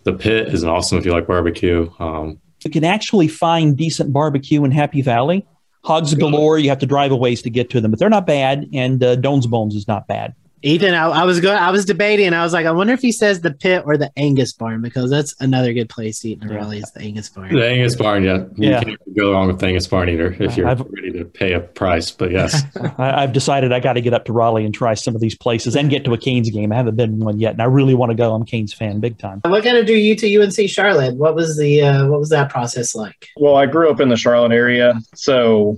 the 0.03 0.13
pit 0.13 0.49
is 0.49 0.63
awesome 0.63 0.97
if 0.97 1.05
you 1.05 1.13
like 1.13 1.27
barbecue. 1.27 1.89
Um, 1.99 2.39
you 2.65 2.71
can 2.71 2.83
actually 2.83 3.27
find 3.27 3.77
decent 3.77 4.11
barbecue 4.11 4.63
in 4.65 4.71
Happy 4.71 5.01
Valley. 5.01 5.45
Hogs 5.83 6.15
galore. 6.15 6.57
You 6.57 6.69
have 6.69 6.79
to 6.79 6.87
drive 6.87 7.11
a 7.11 7.15
ways 7.15 7.43
to 7.43 7.49
get 7.51 7.69
to 7.69 7.79
them, 7.79 7.91
but 7.91 7.99
they're 7.99 8.09
not 8.09 8.25
bad. 8.25 8.67
And 8.73 9.03
uh, 9.03 9.15
Bones 9.17 9.75
is 9.75 9.87
not 9.87 10.07
bad. 10.07 10.33
Ethan, 10.65 10.95
I, 10.95 11.05
I, 11.05 11.23
was 11.25 11.39
going. 11.39 11.57
I 11.57 11.69
was 11.69 11.85
debating. 11.85 12.33
I 12.33 12.41
was 12.43 12.51
like, 12.51 12.65
I 12.65 12.71
wonder 12.71 12.91
if 12.91 12.99
he 12.99 13.11
says 13.11 13.41
the 13.41 13.53
pit 13.53 13.83
or 13.85 13.97
the 13.97 14.11
Angus 14.17 14.51
barn 14.51 14.81
because 14.81 15.11
that's 15.11 15.35
another 15.39 15.73
good 15.73 15.89
place 15.89 16.21
to 16.21 16.29
eat 16.29 16.41
in 16.41 16.47
Raleigh. 16.47 16.79
Is 16.79 16.91
the 16.91 17.01
Angus 17.01 17.29
barn? 17.29 17.53
The 17.53 17.67
Angus 17.67 17.95
barn, 17.95 18.23
yeah. 18.23 18.45
You 18.55 18.69
yeah. 18.71 18.83
can't 18.83 19.15
go 19.15 19.31
wrong 19.31 19.45
with 19.45 19.59
the 19.59 19.67
Angus 19.67 19.85
barn 19.85 20.09
either 20.09 20.35
if 20.39 20.57
you're 20.57 20.67
I've, 20.67 20.81
ready 20.81 21.11
to 21.11 21.25
pay 21.25 21.53
a 21.53 21.59
price. 21.59 22.09
But 22.09 22.31
yes, 22.31 22.63
I, 22.97 23.21
have 23.21 23.31
decided 23.31 23.73
I 23.73 23.79
got 23.79 23.93
to 23.93 24.01
get 24.01 24.15
up 24.15 24.25
to 24.25 24.33
Raleigh 24.33 24.65
and 24.65 24.73
try 24.73 24.95
some 24.95 25.13
of 25.13 25.21
these 25.21 25.35
places 25.35 25.75
and 25.75 25.87
get 25.87 26.03
to 26.05 26.13
a 26.15 26.17
Canes 26.17 26.49
game. 26.49 26.71
I 26.71 26.77
haven't 26.77 26.95
been 26.95 27.19
one 27.19 27.39
yet, 27.39 27.51
and 27.51 27.61
I 27.61 27.65
really 27.65 27.93
want 27.93 28.09
to 28.09 28.15
go. 28.15 28.33
I'm 28.33 28.41
a 28.41 28.45
Canes 28.45 28.73
fan, 28.73 28.99
big 28.99 29.19
time. 29.19 29.41
What 29.45 29.63
kind 29.63 29.77
of 29.77 29.85
drew 29.85 29.95
you 29.95 30.15
to 30.15 30.41
UNC 30.41 30.67
Charlotte? 30.67 31.15
What 31.15 31.35
was 31.35 31.59
the 31.59 31.83
uh, 31.83 32.07
what 32.07 32.19
was 32.19 32.29
that 32.29 32.49
process 32.49 32.95
like? 32.95 33.27
Well, 33.37 33.55
I 33.55 33.67
grew 33.67 33.91
up 33.91 33.99
in 33.99 34.09
the 34.09 34.17
Charlotte 34.17 34.51
area, 34.51 34.95
so 35.13 35.77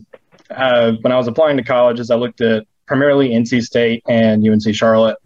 uh, 0.50 0.94
when 1.02 1.12
I 1.12 1.18
was 1.18 1.28
applying 1.28 1.58
to 1.58 1.64
colleges, 1.64 2.10
I 2.10 2.16
looked 2.16 2.40
at 2.40 2.66
primarily 2.88 3.30
NC 3.30 3.62
State 3.62 4.04
and 4.08 4.48
UNC 4.48 4.74
Charlotte 4.74 5.18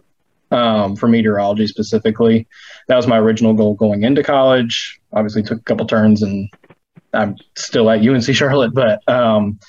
um, 0.52 0.96
for 0.96 1.08
meteorology 1.08 1.68
specifically. 1.68 2.48
That 2.88 2.98
was 2.98 3.08
my 3.08 3.18
original 3.18 3.54
goal 3.54 3.76
going 3.76 4.04
into 4.04 4.24
college. 4.24 5.00
Obviously, 5.14 5.44
took 5.44 5.60
a 5.60 5.64
couple 5.64 5.86
turns, 5.86 6.22
and 6.22 6.50
I'm 7.14 7.38
still 7.56 7.90
at 7.90 8.06
UNC 8.06 8.24
Charlotte. 8.36 8.74
But 8.74 9.08
um, 9.08 9.60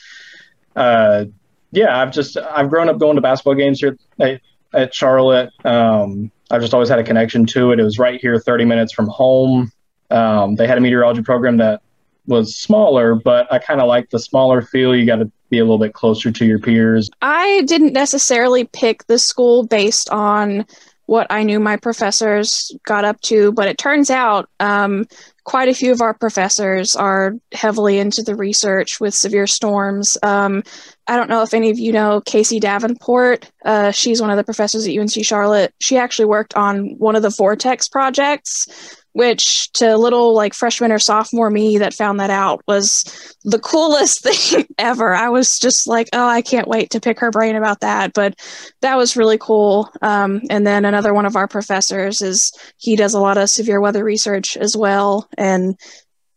uh, 0.75 1.27
yeah, 1.71 2.01
I've 2.01 2.13
just 2.13 2.37
I've 2.37 2.69
grown 2.69 2.89
up 2.89 2.99
going 2.99 3.17
to 3.17 3.23
basketball 3.23 3.55
games 3.55 3.81
here 3.81 3.97
at, 4.21 4.41
at 4.75 4.95
Charlotte. 4.95 5.51
Um, 5.65 6.31
I've 6.51 6.61
just 6.61 6.75
always 6.75 6.89
had 6.89 6.99
a 6.99 7.05
connection 7.05 7.47
to 7.47 7.73
it. 7.73 7.81
It 7.81 7.85
was 7.85 7.99
right 7.99 8.21
here, 8.21 8.39
30 8.39 8.67
minutes 8.67 8.93
from 8.93 9.09
home. 9.09 9.73
Um, 10.11 10.57
they 10.57 10.67
had 10.67 10.77
a 10.77 10.83
meteorology 10.83 11.23
program 11.23 11.57
that 11.57 11.81
was 12.27 12.57
smaller, 12.57 13.15
but 13.15 13.51
I 13.51 13.59
kind 13.59 13.81
of 13.81 13.89
like 13.89 14.11
the 14.11 14.19
smaller 14.19 14.61
feel. 14.61 14.95
You 14.95 15.07
got 15.07 15.17
to 15.17 15.33
be 15.53 15.59
a 15.59 15.65
little 15.65 15.79
bit 15.79 15.95
closer 15.95 16.33
to 16.33 16.45
your 16.45 16.59
peers? 16.59 17.09
I 17.21 17.63
didn't 17.67 17.93
necessarily 17.93 18.65
pick 18.65 19.07
the 19.07 19.19
school 19.19 19.65
based 19.65 20.11
on 20.11 20.67
what 21.07 21.27
I 21.31 21.43
knew 21.43 21.61
my 21.61 21.77
professors 21.77 22.73
got 22.87 23.05
up 23.05 23.21
to, 23.23 23.53
but 23.53 23.69
it 23.69 23.77
turns 23.77 24.11
out 24.11 24.49
um, 24.61 25.05
quite 25.45 25.69
a 25.69 25.75
few 25.75 25.93
of 25.93 26.01
our 26.01 26.15
professors 26.15 26.97
are 26.97 27.35
heavily 27.53 27.99
into 27.99 28.23
the 28.23 28.35
research 28.35 28.99
with 28.99 29.13
severe 29.13 29.47
storms. 29.47 30.17
Um, 30.23 30.63
I 31.07 31.17
don't 31.17 31.29
know 31.29 31.43
if 31.43 31.53
any 31.53 31.71
of 31.71 31.79
you 31.79 31.93
know 31.93 32.23
Casey 32.23 32.61
Davenport. 32.61 33.51
Uh, 33.65 33.91
she's 33.91 34.23
one 34.23 34.31
of 34.31 34.39
the 34.39 34.45
professors 34.45 34.87
at 34.87 34.97
UNC 34.97 35.25
Charlotte. 35.25 35.75
She 35.81 35.99
actually 35.99 36.27
worked 36.27 36.55
on 36.55 36.97
one 36.99 37.17
of 37.17 37.23
the 37.23 37.31
Vortex 37.31 37.89
projects 37.89 39.02
which 39.13 39.71
to 39.73 39.97
little 39.97 40.35
like 40.35 40.55
freshman 40.55 40.93
or 40.93 40.99
sophomore 40.99 41.51
me 41.51 41.79
that 41.79 41.95
found 41.95 42.19
that 42.19 42.31
out 42.31 42.63
was 42.67 43.37
the 43.45 43.59
coolest 43.59 44.23
thing 44.23 44.67
ever. 44.79 45.15
I 45.15 45.29
was 45.29 45.59
just 45.59 45.87
like, 45.87 46.09
oh, 46.13 46.27
I 46.27 46.43
can't 46.43 46.69
wait 46.69 46.91
to 46.91 47.01
pick 47.01 47.19
her 47.21 47.31
brain 47.31 47.57
about 47.57 47.81
that. 47.81 48.15
But 48.15 48.39
that 48.81 48.97
was 48.97 49.17
really 49.17 49.39
cool. 49.39 49.91
Um, 50.01 50.43
and 50.51 50.67
then 50.67 50.85
another 50.85 51.15
one 51.15 51.27
of 51.27 51.37
our 51.37 51.49
professors 51.49 52.23
is 52.23 52.53
he 52.79 52.97
does 52.97 53.15
a 53.15 53.21
lot 53.21 53.39
of 53.39 53.51
severe 53.51 53.81
weather 53.81 54.05
research 54.05 54.57
as 54.57 54.77
well. 54.77 55.29
And 55.37 55.79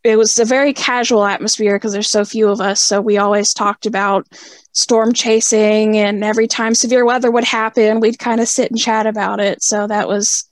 it 0.06 0.16
was 0.16 0.38
a 0.38 0.44
very 0.44 0.72
casual 0.72 1.24
atmosphere 1.24 1.76
because 1.76 1.92
there's 1.92 2.10
so 2.10 2.24
few 2.24 2.48
of 2.48 2.60
us. 2.60 2.80
So 2.80 3.00
we 3.00 3.18
always 3.18 3.52
talked 3.52 3.86
about 3.86 4.26
storm 4.72 5.12
chasing, 5.12 5.96
and 5.96 6.22
every 6.22 6.46
time 6.46 6.76
severe 6.76 7.04
weather 7.04 7.30
would 7.30 7.44
happen, 7.44 7.98
we'd 7.98 8.20
kind 8.20 8.40
of 8.40 8.46
sit 8.46 8.70
and 8.70 8.78
chat 8.78 9.06
about 9.06 9.40
it. 9.40 9.64
So 9.64 9.88
that 9.88 10.06
was 10.06 10.44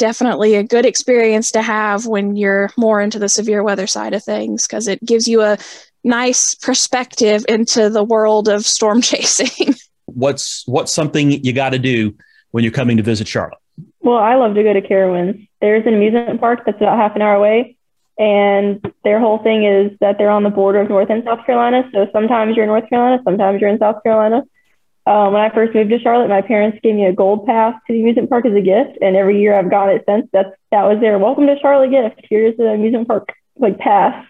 definitely 0.00 0.54
a 0.54 0.64
good 0.64 0.86
experience 0.86 1.50
to 1.52 1.60
have 1.60 2.06
when 2.06 2.34
you're 2.34 2.70
more 2.78 3.02
into 3.02 3.18
the 3.18 3.28
severe 3.28 3.62
weather 3.62 3.86
side 3.86 4.14
of 4.14 4.24
things 4.24 4.66
because 4.66 4.88
it 4.88 5.04
gives 5.04 5.28
you 5.28 5.42
a 5.42 5.58
nice 6.02 6.54
perspective 6.54 7.44
into 7.48 7.90
the 7.90 8.02
world 8.02 8.48
of 8.48 8.64
storm 8.64 9.02
chasing. 9.12 9.74
what's 10.06 10.66
what's 10.66 10.92
something 10.92 11.30
you 11.30 11.52
got 11.52 11.70
to 11.70 11.78
do 11.78 12.14
when 12.50 12.64
you're 12.64 12.72
coming 12.72 12.96
to 12.96 13.02
visit 13.02 13.28
Charlotte? 13.28 13.58
Well, 14.00 14.16
I 14.16 14.36
love 14.36 14.54
to 14.54 14.62
go 14.62 14.72
to 14.72 14.80
Carowinds. 14.80 15.46
There's 15.60 15.86
an 15.86 15.92
amusement 15.92 16.40
park 16.40 16.62
that's 16.64 16.78
about 16.78 16.96
half 16.96 17.14
an 17.14 17.20
hour 17.20 17.34
away, 17.34 17.76
and 18.18 18.82
their 19.04 19.20
whole 19.20 19.38
thing 19.38 19.64
is 19.64 19.92
that 20.00 20.16
they're 20.16 20.30
on 20.30 20.44
the 20.44 20.50
border 20.50 20.80
of 20.80 20.88
North 20.88 21.10
and 21.10 21.22
South 21.24 21.44
Carolina. 21.44 21.88
So 21.92 22.08
sometimes 22.10 22.56
you're 22.56 22.64
in 22.64 22.70
North 22.70 22.88
Carolina, 22.88 23.22
sometimes 23.22 23.60
you're 23.60 23.70
in 23.70 23.78
South 23.78 24.02
Carolina. 24.02 24.44
Um, 25.06 25.32
when 25.32 25.42
I 25.42 25.50
first 25.52 25.74
moved 25.74 25.90
to 25.90 25.98
Charlotte, 25.98 26.28
my 26.28 26.42
parents 26.42 26.78
gave 26.82 26.94
me 26.94 27.06
a 27.06 27.12
gold 27.12 27.46
pass 27.46 27.74
to 27.86 27.92
the 27.92 28.00
amusement 28.00 28.28
park 28.28 28.46
as 28.46 28.54
a 28.54 28.60
gift, 28.60 28.98
and 29.00 29.16
every 29.16 29.40
year 29.40 29.58
I've 29.58 29.70
gotten 29.70 29.96
it 29.96 30.04
since. 30.06 30.28
That's 30.32 30.50
that 30.70 30.84
was 30.84 31.00
their 31.00 31.18
welcome 31.18 31.46
to 31.46 31.58
Charlotte 31.60 31.90
gift. 31.90 32.26
Here's 32.28 32.56
the 32.56 32.68
amusement 32.68 33.08
park 33.08 33.32
like 33.56 33.78
pass. 33.78 34.26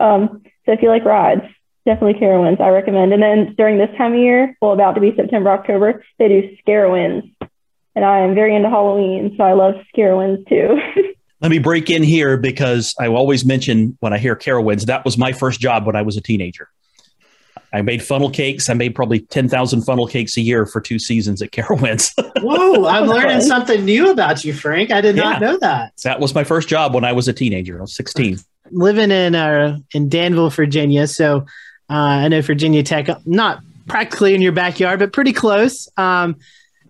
Um, 0.00 0.42
so 0.66 0.72
if 0.72 0.82
you 0.82 0.88
like 0.88 1.04
rides, 1.04 1.42
definitely 1.86 2.20
Carowinds. 2.20 2.60
I 2.60 2.68
recommend. 2.70 3.12
And 3.12 3.22
then 3.22 3.54
during 3.56 3.78
this 3.78 3.90
time 3.96 4.12
of 4.12 4.18
year, 4.18 4.56
well, 4.60 4.72
about 4.72 4.94
to 4.96 5.00
be 5.00 5.14
September, 5.14 5.50
October, 5.50 6.04
they 6.18 6.28
do 6.28 6.56
Scarowinds, 6.66 7.32
and 7.94 8.04
I 8.04 8.20
am 8.20 8.34
very 8.34 8.54
into 8.54 8.68
Halloween, 8.68 9.34
so 9.36 9.44
I 9.44 9.52
love 9.52 9.74
Scarowinds 9.94 10.46
too. 10.48 10.78
Let 11.40 11.52
me 11.52 11.58
break 11.58 11.88
in 11.88 12.02
here 12.02 12.36
because 12.36 12.94
I 12.98 13.06
always 13.06 13.44
mention 13.44 13.96
when 14.00 14.12
I 14.12 14.18
hear 14.18 14.34
Carowinds, 14.34 14.86
that 14.86 15.04
was 15.04 15.16
my 15.16 15.32
first 15.32 15.60
job 15.60 15.86
when 15.86 15.94
I 15.94 16.02
was 16.02 16.16
a 16.16 16.20
teenager. 16.20 16.68
I 17.72 17.82
made 17.82 18.02
funnel 18.02 18.30
cakes. 18.30 18.70
I 18.70 18.74
made 18.74 18.94
probably 18.94 19.20
10,000 19.20 19.82
funnel 19.82 20.06
cakes 20.06 20.36
a 20.36 20.40
year 20.40 20.64
for 20.64 20.80
two 20.80 20.98
seasons 20.98 21.42
at 21.42 21.50
Carowinds. 21.50 22.12
Whoa, 22.42 22.86
I'm 22.86 23.06
learning 23.06 23.42
something 23.42 23.84
new 23.84 24.10
about 24.10 24.44
you, 24.44 24.54
Frank. 24.54 24.90
I 24.90 25.00
did 25.00 25.16
yeah. 25.16 25.22
not 25.24 25.40
know 25.40 25.58
that. 25.58 25.92
That 26.04 26.20
was 26.20 26.34
my 26.34 26.44
first 26.44 26.68
job 26.68 26.94
when 26.94 27.04
I 27.04 27.12
was 27.12 27.28
a 27.28 27.32
teenager. 27.32 27.78
I 27.78 27.82
was 27.82 27.94
16. 27.94 28.38
Living 28.70 29.10
in 29.10 29.34
uh, 29.34 29.78
in 29.94 30.08
Danville, 30.08 30.50
Virginia. 30.50 31.06
So 31.06 31.46
uh, 31.90 31.92
I 31.92 32.28
know 32.28 32.40
Virginia 32.42 32.82
Tech, 32.82 33.08
not 33.26 33.62
practically 33.86 34.34
in 34.34 34.42
your 34.42 34.52
backyard, 34.52 34.98
but 34.98 35.12
pretty 35.12 35.32
close. 35.32 35.88
Um, 35.96 36.36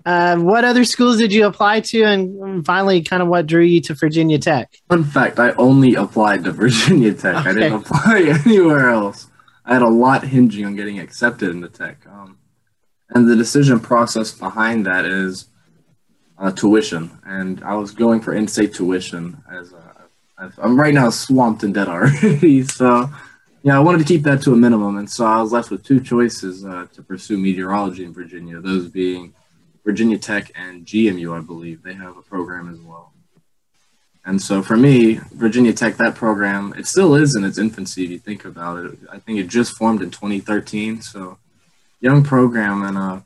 uh, 0.05 0.37
what 0.38 0.64
other 0.64 0.85
schools 0.85 1.19
did 1.19 1.33
you 1.33 1.47
apply 1.47 1.81
to, 1.81 2.03
and 2.03 2.64
finally, 2.64 3.03
kind 3.03 3.23
of 3.23 3.29
what 3.29 3.47
drew 3.47 3.62
you 3.62 3.81
to 3.83 3.95
Virginia 3.95 4.38
Tech? 4.38 4.73
Fun 4.88 5.05
fact: 5.05 5.38
I 5.38 5.53
only 5.53 5.95
applied 5.95 6.45
to 6.45 6.53
Virginia 6.53 7.12
Tech. 7.12 7.37
Okay. 7.37 7.51
I 7.51 7.53
didn't 7.53 7.73
apply 7.75 8.23
anywhere 8.47 8.91
else. 8.91 9.28
I 9.68 9.74
had 9.74 9.83
a 9.83 9.88
lot 9.88 10.24
hinging 10.24 10.64
on 10.64 10.76
getting 10.76 10.98
accepted 10.98 11.50
into 11.50 11.68
Tech, 11.68 11.98
um, 12.07 12.38
and 13.11 13.28
the 13.28 13.37
decision 13.37 13.78
process 13.78 14.33
behind 14.33 14.87
that 14.87 15.04
is 15.04 15.50
uh, 16.38 16.50
tuition. 16.50 17.11
And 17.26 17.62
I 17.62 17.74
was 17.74 17.90
going 17.92 18.22
for 18.22 18.33
in-state 18.33 18.72
tuition 18.72 19.42
as, 19.52 19.74
I'm 20.57 20.81
right 20.81 20.94
now 20.94 21.11
swamped 21.11 21.64
in 21.64 21.74
debt 21.74 21.88
already. 21.88 22.62
so 22.78 23.11
yeah, 23.62 23.76
I 23.76 23.81
wanted 23.81 23.98
to 23.98 24.04
keep 24.04 24.22
that 24.22 24.40
to 24.42 24.54
a 24.54 24.57
minimum, 24.57 24.96
and 24.96 25.11
so 25.11 25.26
I 25.26 25.42
was 25.42 25.52
left 25.52 25.70
with 25.70 25.85
two 25.85 26.00
choices 26.00 26.64
uh, 26.64 26.87
to 26.94 27.02
pursue 27.02 27.37
meteorology 27.37 28.04
in 28.04 28.14
Virginia. 28.14 28.61
Those 28.61 28.88
being 28.88 29.35
Virginia 29.85 30.16
Tech 30.16 30.50
and 30.54 30.87
GMU, 30.87 31.37
I 31.37 31.40
believe. 31.44 31.83
They 31.83 31.92
have 31.92 32.16
a 32.16 32.22
program 32.22 32.72
as 32.72 32.81
well. 32.81 33.12
And 34.29 34.41
so 34.41 34.62
for 34.62 34.77
me, 34.77 35.14
Virginia 35.33 35.73
Tech, 35.73 35.97
that 35.97 36.14
program, 36.14 36.75
it 36.77 36.87
still 36.87 37.14
is 37.14 37.35
in 37.35 37.45
its 37.45 37.57
infancy 37.57 38.05
if 38.05 38.11
you 38.11 38.19
think 38.19 38.45
about 38.45 38.85
it. 38.85 38.99
I 39.11 39.19
think 39.19 39.38
it 39.38 39.49
just 39.49 39.75
formed 39.75 40.03
in 40.03 40.11
2013. 40.11 41.01
So 41.01 41.38
young 42.01 42.23
program. 42.23 42.83
And 42.83 42.99
uh, 42.99 43.21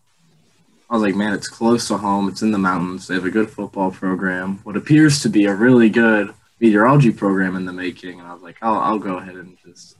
I 0.89 0.95
was 0.95 1.03
like, 1.03 1.17
man, 1.17 1.33
it's 1.33 1.49
close 1.49 1.89
to 1.89 1.97
home. 1.97 2.29
It's 2.29 2.43
in 2.43 2.53
the 2.53 2.59
mountains. 2.59 3.09
They 3.09 3.15
have 3.15 3.25
a 3.25 3.31
good 3.31 3.51
football 3.51 3.91
program. 3.91 4.61
What 4.63 4.77
appears 4.77 5.21
to 5.23 5.29
be 5.29 5.47
a 5.47 5.55
really 5.55 5.91
good 5.91 6.33
meteorology 6.61 7.11
program 7.11 7.57
in 7.57 7.65
the 7.65 7.73
making. 7.73 8.21
And 8.21 8.29
I 8.29 8.33
was 8.33 8.43
like, 8.45 8.59
I'll, 8.63 8.79
I'll 8.79 8.99
go 9.01 9.17
ahead 9.17 9.35
and 9.35 9.59
just 9.67 9.97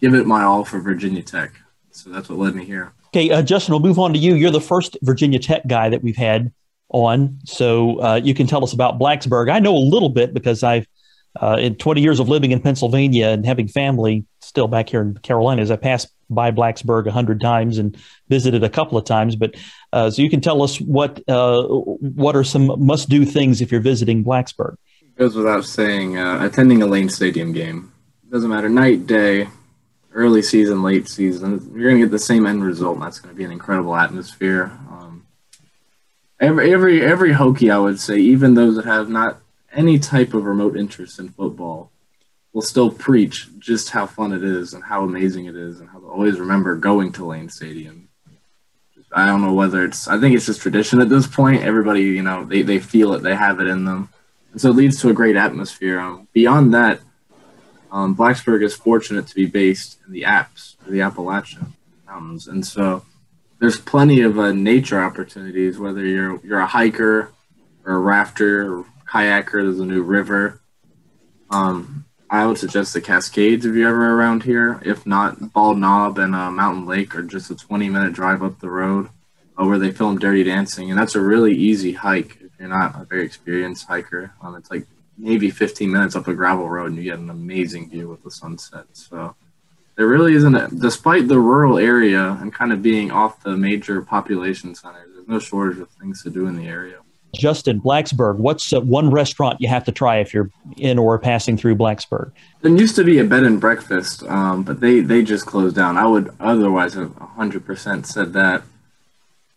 give 0.00 0.14
it 0.14 0.24
my 0.24 0.44
all 0.44 0.64
for 0.64 0.78
Virginia 0.78 1.22
Tech. 1.22 1.50
So 1.90 2.10
that's 2.10 2.28
what 2.28 2.38
led 2.38 2.54
me 2.54 2.64
here. 2.64 2.92
Okay, 3.08 3.28
uh, 3.28 3.42
Justin, 3.42 3.72
we'll 3.72 3.80
move 3.80 3.98
on 3.98 4.12
to 4.12 4.20
you. 4.20 4.36
You're 4.36 4.52
the 4.52 4.60
first 4.60 4.96
Virginia 5.02 5.40
Tech 5.40 5.66
guy 5.66 5.88
that 5.88 6.04
we've 6.04 6.16
had 6.16 6.52
on, 6.94 7.40
so 7.44 8.00
uh, 8.00 8.20
you 8.22 8.34
can 8.34 8.46
tell 8.46 8.62
us 8.62 8.72
about 8.72 8.98
Blacksburg. 8.98 9.50
I 9.50 9.58
know 9.58 9.74
a 9.74 9.78
little 9.78 10.08
bit 10.08 10.32
because 10.32 10.62
I've 10.62 10.86
uh, 11.40 11.56
in 11.58 11.74
20 11.74 12.00
years 12.00 12.20
of 12.20 12.28
living 12.28 12.52
in 12.52 12.60
Pennsylvania 12.60 13.28
and 13.28 13.44
having 13.44 13.66
family 13.66 14.24
still 14.40 14.68
back 14.68 14.88
here 14.88 15.02
in 15.02 15.16
Carolinas, 15.18 15.70
I 15.72 15.76
passed 15.76 16.08
by 16.30 16.52
Blacksburg 16.52 17.06
a 17.06 17.10
hundred 17.10 17.40
times 17.40 17.78
and 17.78 17.96
visited 18.28 18.62
a 18.62 18.70
couple 18.70 18.96
of 18.96 19.04
times. 19.04 19.34
But 19.34 19.56
uh, 19.92 20.10
so 20.10 20.22
you 20.22 20.30
can 20.30 20.40
tell 20.40 20.62
us 20.62 20.80
what 20.80 21.20
uh, 21.28 21.64
what 21.64 22.36
are 22.36 22.44
some 22.44 22.84
must 22.84 23.08
do 23.08 23.24
things 23.24 23.60
if 23.60 23.72
you're 23.72 23.80
visiting 23.80 24.22
Blacksburg. 24.22 24.76
It 25.02 25.18
goes 25.18 25.34
without 25.34 25.64
saying, 25.64 26.16
uh, 26.16 26.44
attending 26.44 26.82
a 26.82 26.86
Lane 26.86 27.08
Stadium 27.08 27.52
game 27.52 27.92
doesn't 28.30 28.50
matter 28.50 28.68
night 28.68 29.06
day 29.06 29.48
early 30.14 30.42
season, 30.42 30.82
late 30.82 31.08
season, 31.08 31.70
you're 31.74 31.90
going 31.90 32.00
to 32.00 32.06
get 32.06 32.10
the 32.10 32.18
same 32.18 32.46
end 32.46 32.64
result, 32.64 32.94
and 32.96 33.04
that's 33.04 33.18
going 33.18 33.34
to 33.34 33.36
be 33.36 33.44
an 33.44 33.52
incredible 33.52 33.96
atmosphere. 33.96 34.70
Every 36.40 36.72
every 36.72 37.02
every 37.02 37.32
Hokie, 37.32 37.72
I 37.72 37.78
would 37.78 38.00
say, 38.00 38.18
even 38.18 38.54
those 38.54 38.76
that 38.76 38.84
have 38.84 39.08
not 39.08 39.40
any 39.72 39.98
type 39.98 40.34
of 40.34 40.44
remote 40.44 40.76
interest 40.76 41.18
in 41.18 41.30
football, 41.30 41.90
will 42.52 42.62
still 42.62 42.90
preach 42.90 43.48
just 43.58 43.90
how 43.90 44.06
fun 44.06 44.32
it 44.32 44.42
is 44.42 44.74
and 44.74 44.82
how 44.82 45.04
amazing 45.04 45.46
it 45.46 45.56
is, 45.56 45.80
and 45.80 45.88
how 45.88 46.00
they 46.00 46.06
always 46.06 46.40
remember 46.40 46.76
going 46.76 47.12
to 47.12 47.24
Lane 47.24 47.48
Stadium. 47.48 48.08
I 49.12 49.26
don't 49.26 49.42
know 49.42 49.52
whether 49.52 49.84
it's. 49.84 50.08
I 50.08 50.18
think 50.18 50.34
it's 50.34 50.46
just 50.46 50.60
tradition 50.60 51.00
at 51.00 51.08
this 51.08 51.26
point. 51.26 51.62
Everybody, 51.62 52.02
you 52.02 52.22
know, 52.22 52.44
they 52.44 52.62
they 52.62 52.80
feel 52.80 53.14
it, 53.14 53.22
they 53.22 53.34
have 53.34 53.60
it 53.60 53.68
in 53.68 53.84
them, 53.84 54.08
and 54.52 54.60
so 54.60 54.70
it 54.70 54.76
leads 54.76 55.00
to 55.00 55.10
a 55.10 55.14
great 55.14 55.36
atmosphere. 55.36 56.00
Um, 56.00 56.26
beyond 56.32 56.74
that 56.74 57.00
um, 57.94 58.16
Blacksburg 58.16 58.64
is 58.64 58.74
fortunate 58.74 59.28
to 59.28 59.34
be 59.36 59.46
based 59.46 59.98
in 60.04 60.12
the 60.12 60.24
Alps, 60.24 60.76
the 60.84 61.00
Appalachian 61.00 61.74
Mountains, 62.06 62.48
and 62.48 62.66
so 62.66 63.04
there's 63.60 63.78
plenty 63.78 64.20
of 64.22 64.38
uh, 64.38 64.52
nature 64.52 65.00
opportunities. 65.00 65.78
Whether 65.78 66.04
you're 66.04 66.40
you're 66.44 66.60
a 66.60 66.66
hiker 66.66 67.32
or 67.84 67.94
a 67.94 67.98
rafter 67.98 68.78
or 68.78 68.84
kayaker, 69.08 69.62
there's 69.62 69.80
a 69.80 69.86
new 69.86 70.02
river. 70.02 70.60
Um, 71.50 72.04
I 72.30 72.46
would 72.46 72.58
suggest 72.58 72.94
the 72.94 73.00
Cascades 73.00 73.64
if 73.64 73.74
you're 73.74 73.90
ever 73.90 74.18
around 74.18 74.42
here. 74.42 74.80
If 74.84 75.06
not, 75.06 75.52
Bald 75.52 75.78
Knob 75.78 76.18
and 76.18 76.34
uh, 76.34 76.50
Mountain 76.50 76.86
Lake 76.86 77.14
are 77.14 77.22
just 77.22 77.50
a 77.50 77.54
20 77.54 77.88
minute 77.88 78.12
drive 78.12 78.42
up 78.42 78.58
the 78.58 78.70
road 78.70 79.08
uh, 79.56 79.64
where 79.64 79.78
they 79.78 79.92
film 79.92 80.18
Dirty 80.18 80.42
Dancing, 80.42 80.90
and 80.90 80.98
that's 80.98 81.14
a 81.14 81.20
really 81.20 81.54
easy 81.54 81.92
hike 81.92 82.38
if 82.40 82.50
you're 82.58 82.68
not 82.68 83.00
a 83.00 83.04
very 83.04 83.24
experienced 83.24 83.86
hiker. 83.86 84.32
Um, 84.42 84.56
it's 84.56 84.70
like 84.70 84.86
maybe 85.16 85.50
15 85.50 85.90
minutes 85.90 86.16
up 86.16 86.28
a 86.28 86.34
gravel 86.34 86.68
road 86.68 86.88
and 86.88 86.96
you 86.96 87.04
get 87.04 87.18
an 87.18 87.30
amazing 87.30 87.88
view 87.88 88.08
with 88.08 88.22
the 88.22 88.30
sunset. 88.30 88.86
So 88.92 89.36
there 89.96 90.06
really 90.06 90.34
isn't, 90.34 90.54
a, 90.54 90.68
despite 90.68 91.28
the 91.28 91.38
rural 91.38 91.78
area 91.78 92.36
and 92.40 92.52
kind 92.52 92.72
of 92.72 92.82
being 92.82 93.10
off 93.10 93.42
the 93.42 93.56
major 93.56 94.02
population 94.02 94.74
centers, 94.74 95.08
there's 95.14 95.28
no 95.28 95.38
shortage 95.38 95.78
of 95.78 95.88
things 95.90 96.22
to 96.22 96.30
do 96.30 96.46
in 96.46 96.56
the 96.56 96.66
area. 96.66 96.98
Justin, 97.34 97.80
Blacksburg, 97.80 98.36
what's 98.36 98.72
uh, 98.72 98.80
one 98.80 99.10
restaurant 99.10 99.60
you 99.60 99.68
have 99.68 99.84
to 99.84 99.92
try 99.92 100.18
if 100.18 100.32
you're 100.32 100.50
in 100.76 100.98
or 100.98 101.18
passing 101.18 101.56
through 101.56 101.76
Blacksburg? 101.76 102.30
There 102.62 102.70
used 102.70 102.96
to 102.96 103.04
be 103.04 103.18
a 103.18 103.24
bed 103.24 103.44
and 103.44 103.60
breakfast, 103.60 104.22
um, 104.24 104.62
but 104.62 104.80
they, 104.80 105.00
they 105.00 105.22
just 105.22 105.46
closed 105.46 105.76
down. 105.76 105.96
I 105.96 106.06
would 106.06 106.32
otherwise 106.40 106.94
have 106.94 107.10
100% 107.10 108.06
said 108.06 108.32
that. 108.34 108.62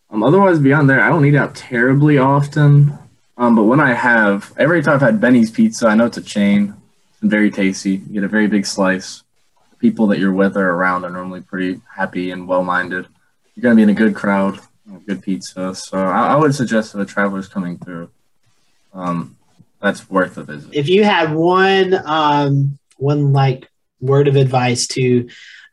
Um, 0.10 0.24
otherwise, 0.24 0.60
beyond 0.60 0.90
there, 0.90 1.02
I 1.02 1.10
don't 1.10 1.26
eat 1.26 1.36
out 1.36 1.56
terribly 1.56 2.18
often. 2.18 2.98
Um, 3.38 3.56
but 3.56 3.64
when 3.64 3.80
I 3.80 3.94
have, 3.94 4.54
every 4.58 4.82
time 4.82 4.96
I've 4.96 5.02
had 5.02 5.22
Benny's 5.22 5.52
Pizza, 5.52 5.88
I 5.88 5.96
know 5.96 6.06
it's 6.06 6.18
a 6.18 6.24
chain. 6.24 6.74
It's 7.12 7.20
very 7.22 7.52
tasty. 7.52 7.92
You 7.92 8.14
get 8.14 8.24
a 8.24 8.28
very 8.28 8.48
big 8.48 8.66
slice. 8.66 9.24
The 9.80 9.90
people 9.90 10.08
that 10.08 10.20
you're 10.20 10.34
with 10.34 10.58
or 10.58 10.70
around 10.70 11.06
are 11.06 11.10
normally 11.10 11.42
pretty 11.42 11.82
happy 11.96 12.32
and 12.32 12.48
well-minded. 12.48 13.08
You're 13.56 13.62
gonna 13.62 13.76
be 13.76 13.84
in 13.84 13.90
a 13.90 13.94
good 13.94 14.16
crowd, 14.16 14.60
good 15.06 15.22
pizza. 15.22 15.76
So 15.76 15.98
I, 15.98 16.28
I 16.28 16.36
would 16.36 16.56
suggest 16.56 16.92
to 16.92 16.98
the 16.98 17.06
travelers 17.06 17.48
coming 17.48 17.78
through, 17.78 18.10
um, 18.94 19.38
that's 19.82 20.10
worth 20.10 20.38
a 20.38 20.44
visit. 20.44 20.74
If 20.74 20.90
you 20.90 21.04
had 21.04 21.34
one, 21.34 21.94
um, 22.06 22.80
one 22.98 23.34
like 23.34 23.70
word 24.00 24.28
of 24.28 24.36
advice 24.36 24.88
to 24.88 25.28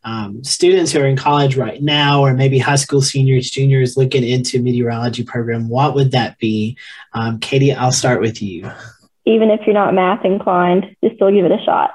um, 0.05 0.45
students 0.45 0.93
who 0.93 1.01
are 1.01 1.07
in 1.07 1.17
college 1.17 1.57
right 1.57 1.83
now, 1.83 2.21
or 2.21 2.35
maybe 2.35 2.59
high 2.59 2.77
school 2.77 3.01
seniors, 3.01 3.51
juniors 3.51 3.97
looking 3.97 4.23
into 4.23 4.62
meteorology 4.62 5.25
program, 5.25 5.69
what 5.69 5.95
would 5.95 6.11
that 6.11 6.38
be? 6.38 6.77
Um, 7.14 7.38
Katie, 7.38 7.73
I'll 7.73 7.93
start 7.93 8.21
with 8.21 8.43
you. 8.43 8.71
Even 9.25 9.51
if 9.51 9.61
you're 9.64 9.73
not 9.73 9.95
math 9.95 10.25
inclined, 10.25 10.95
just 11.03 11.17
still 11.17 11.33
give 11.33 11.47
it 11.47 11.53
a 11.53 11.64
shot. 11.64 11.93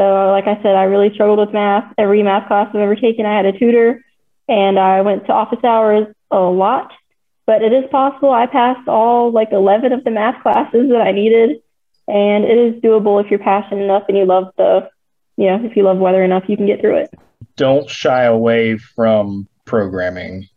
So, 0.00 0.30
like 0.30 0.46
I 0.46 0.56
said, 0.62 0.76
I 0.76 0.84
really 0.84 1.12
struggled 1.12 1.40
with 1.40 1.52
math. 1.52 1.92
Every 1.98 2.22
math 2.22 2.48
class 2.48 2.68
I've 2.70 2.80
ever 2.80 2.96
taken, 2.96 3.26
I 3.26 3.36
had 3.36 3.44
a 3.44 3.52
tutor, 3.52 4.02
and 4.48 4.78
I 4.78 5.02
went 5.02 5.26
to 5.26 5.32
office 5.32 5.62
hours 5.62 6.06
a 6.30 6.38
lot. 6.38 6.90
But 7.44 7.60
it 7.60 7.74
is 7.74 7.84
possible. 7.90 8.32
I 8.32 8.46
passed 8.46 8.88
all 8.88 9.30
like 9.30 9.48
11 9.52 9.92
of 9.92 10.02
the 10.02 10.10
math 10.10 10.42
classes 10.42 10.88
that 10.88 11.02
I 11.02 11.12
needed, 11.12 11.60
and 12.08 12.44
it 12.44 12.56
is 12.56 12.82
doable 12.82 13.22
if 13.22 13.30
you're 13.30 13.40
passionate 13.40 13.84
enough 13.84 14.04
and 14.08 14.16
you 14.16 14.24
love 14.24 14.54
the 14.56 14.88
you 15.36 15.46
know, 15.48 15.62
if 15.64 15.76
you 15.76 15.82
love 15.82 15.98
weather 15.98 16.24
enough, 16.24 16.44
you 16.48 16.56
can 16.56 16.66
get 16.66 16.80
through 16.80 16.96
it. 16.96 17.14
Don't 17.56 17.88
shy 17.88 18.24
away 18.24 18.78
from 18.78 19.48
programming. 19.66 20.48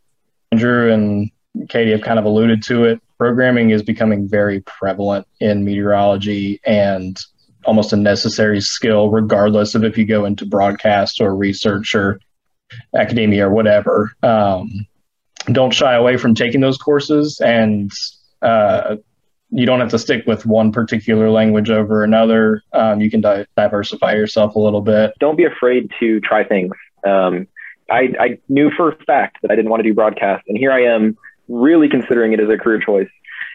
Andrew 0.53 0.89
and 0.89 1.31
Katie 1.67 1.91
have 1.91 2.01
kind 2.01 2.17
of 2.17 2.23
alluded 2.23 2.63
to 2.63 2.85
it. 2.85 3.01
Programming 3.17 3.71
is 3.71 3.83
becoming 3.83 4.29
very 4.29 4.61
prevalent 4.61 5.27
in 5.41 5.65
meteorology 5.65 6.61
and 6.65 7.17
almost 7.65 7.93
a 7.93 7.97
necessary 7.97 8.61
skill, 8.61 9.09
regardless 9.09 9.75
of 9.75 9.83
if 9.83 9.97
you 9.97 10.05
go 10.05 10.25
into 10.25 10.45
broadcast 10.45 11.21
or 11.21 11.35
research 11.35 11.95
or 11.95 12.19
academia 12.95 13.47
or 13.47 13.51
whatever. 13.51 14.11
Um, 14.23 14.87
don't 15.51 15.73
shy 15.73 15.93
away 15.93 16.17
from 16.17 16.35
taking 16.35 16.61
those 16.61 16.77
courses 16.77 17.39
and 17.43 17.91
uh, 18.41 18.95
you 19.49 19.65
don't 19.65 19.79
have 19.79 19.89
to 19.89 19.99
stick 19.99 20.25
with 20.25 20.45
one 20.45 20.71
particular 20.71 21.29
language 21.29 21.69
over 21.69 22.03
another. 22.03 22.63
Um, 22.73 23.01
you 23.01 23.11
can 23.11 23.21
di- 23.21 23.45
diversify 23.55 24.13
yourself 24.13 24.55
a 24.55 24.59
little 24.59 24.81
bit. 24.81 25.13
Don't 25.19 25.37
be 25.37 25.45
afraid 25.45 25.91
to 25.99 26.19
try 26.21 26.43
things. 26.43 26.71
Um, 27.05 27.47
I, 27.89 28.09
I 28.19 28.39
knew 28.49 28.71
for 28.71 28.89
a 28.89 28.95
fact 29.05 29.37
that 29.41 29.51
I 29.51 29.55
didn't 29.55 29.69
want 29.69 29.83
to 29.83 29.89
do 29.89 29.93
broadcast, 29.93 30.45
and 30.47 30.57
here 30.57 30.71
I 30.71 30.85
am 30.85 31.17
really 31.47 31.89
considering 31.89 32.33
it 32.33 32.39
as 32.39 32.49
a 32.49 32.57
career 32.57 32.79
choice. 32.79 33.09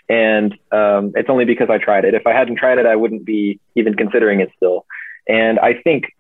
And 0.09 0.53
um, 0.73 1.13
it's 1.15 1.29
only 1.29 1.45
because 1.45 1.69
I 1.71 1.79
tried 1.79 2.05
it. 2.05 2.15
If 2.15 2.27
I 2.27 2.33
hadn't 2.33 2.57
tried 2.57 2.79
it, 2.79 2.87
I 2.87 2.97
wouldn't 2.97 3.25
be 3.25 3.61
even 3.75 3.95
considering 3.95 4.41
it 4.41 4.51
still. 4.57 4.87
And 5.29 5.59
I 5.59 5.75
think 5.75 6.15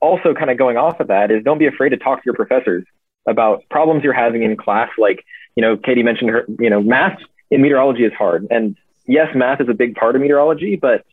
also 0.00 0.32
kind 0.32 0.50
of 0.50 0.56
going 0.56 0.76
off 0.76 1.00
of 1.00 1.08
that 1.08 1.30
is 1.30 1.44
don't 1.44 1.58
be 1.58 1.66
afraid 1.66 1.90
to 1.90 1.96
talk 1.96 2.18
to 2.18 2.22
your 2.24 2.34
professors 2.34 2.84
about 3.26 3.64
problems 3.70 4.02
you're 4.02 4.12
having 4.14 4.42
in 4.42 4.56
class. 4.56 4.88
Like, 4.96 5.24
you 5.54 5.60
know, 5.60 5.76
Katie 5.76 6.02
mentioned 6.02 6.30
her, 6.30 6.46
you 6.58 6.70
know, 6.70 6.80
math 6.80 7.18
in 7.50 7.60
meteorology 7.60 8.04
is 8.04 8.12
hard. 8.14 8.46
And 8.50 8.76
yes, 9.06 9.34
math 9.34 9.60
is 9.60 9.68
a 9.68 9.74
big 9.74 9.94
part 9.94 10.16
of 10.16 10.22
meteorology, 10.22 10.76
but 10.76 11.04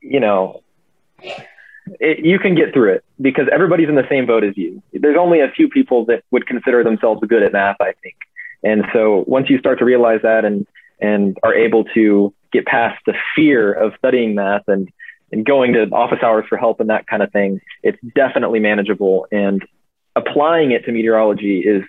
you 0.00 0.20
know, 0.20 0.62
it, 2.00 2.24
you 2.24 2.38
can 2.38 2.54
get 2.54 2.72
through 2.72 2.94
it 2.94 3.04
because 3.20 3.48
everybody's 3.52 3.88
in 3.88 3.94
the 3.94 4.06
same 4.08 4.26
boat 4.26 4.44
as 4.44 4.56
you. 4.56 4.82
There's 4.92 5.16
only 5.18 5.40
a 5.40 5.48
few 5.48 5.68
people 5.68 6.04
that 6.06 6.24
would 6.30 6.46
consider 6.46 6.84
themselves 6.84 7.22
good 7.26 7.42
at 7.42 7.52
math, 7.52 7.76
I 7.80 7.92
think. 8.02 8.16
And 8.62 8.84
so 8.92 9.24
once 9.26 9.48
you 9.48 9.58
start 9.58 9.78
to 9.78 9.84
realize 9.84 10.20
that 10.22 10.44
and 10.44 10.66
and 11.00 11.36
are 11.42 11.54
able 11.54 11.84
to 11.94 12.34
get 12.52 12.66
past 12.66 12.98
the 13.06 13.14
fear 13.34 13.72
of 13.72 13.92
studying 13.98 14.34
math 14.34 14.62
and 14.68 14.88
and 15.32 15.44
going 15.44 15.72
to 15.72 15.82
office 15.90 16.20
hours 16.22 16.44
for 16.48 16.56
help 16.56 16.78
and 16.78 16.88
that 16.88 17.06
kind 17.06 17.22
of 17.22 17.32
thing, 17.32 17.60
it's 17.82 17.98
definitely 18.14 18.60
manageable. 18.60 19.26
And 19.32 19.64
applying 20.14 20.70
it 20.70 20.84
to 20.84 20.92
meteorology 20.92 21.60
is 21.60 21.82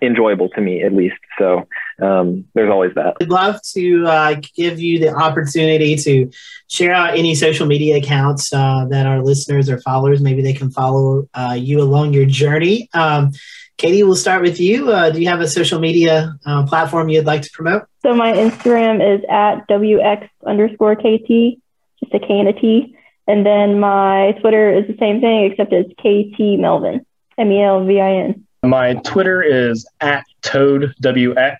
enjoyable 0.00 0.48
to 0.48 0.60
me, 0.60 0.82
at 0.82 0.92
least. 0.92 1.18
So 1.38 1.68
um, 2.00 2.44
there's 2.54 2.70
always 2.70 2.92
that. 2.94 3.16
I'd 3.20 3.28
love 3.28 3.60
to 3.74 4.06
uh, 4.06 4.34
give 4.56 4.80
you 4.80 4.98
the 4.98 5.14
opportunity 5.14 5.94
to 5.96 6.30
share 6.68 6.92
out 6.92 7.16
any 7.16 7.34
social 7.34 7.66
media 7.66 7.98
accounts 7.98 8.52
uh, 8.52 8.86
that 8.90 9.06
our 9.06 9.22
listeners 9.22 9.70
or 9.70 9.80
followers 9.80 10.20
maybe 10.20 10.42
they 10.42 10.54
can 10.54 10.70
follow 10.70 11.28
uh, 11.34 11.56
you 11.58 11.80
along 11.80 12.14
your 12.14 12.26
journey. 12.26 12.88
Um, 12.94 13.32
Katie, 13.82 14.04
we'll 14.04 14.14
start 14.14 14.42
with 14.42 14.60
you. 14.60 14.92
Uh, 14.92 15.10
do 15.10 15.20
you 15.20 15.26
have 15.26 15.40
a 15.40 15.48
social 15.48 15.80
media 15.80 16.38
uh, 16.46 16.64
platform 16.64 17.08
you'd 17.08 17.26
like 17.26 17.42
to 17.42 17.50
promote? 17.50 17.82
So 18.02 18.14
my 18.14 18.32
Instagram 18.32 19.02
is 19.02 19.24
at 19.28 19.66
wx 19.68 20.28
underscore 20.46 20.94
kt, 20.94 21.58
just 21.98 22.14
a 22.14 22.20
K 22.20 22.38
and 22.38 22.46
a 22.46 22.52
T. 22.52 22.96
And 23.26 23.44
then 23.44 23.80
my 23.80 24.38
Twitter 24.40 24.72
is 24.72 24.86
the 24.86 24.96
same 25.00 25.20
thing, 25.20 25.50
except 25.50 25.72
it's 25.72 25.92
KT 25.94 26.60
Melvin, 26.60 27.04
M 27.36 27.50
E 27.50 27.60
L 27.60 27.84
V 27.84 28.00
I 28.00 28.12
N. 28.18 28.46
My 28.62 28.94
Twitter 28.94 29.42
is 29.42 29.84
at 30.00 30.22
ToadWX, 30.42 31.56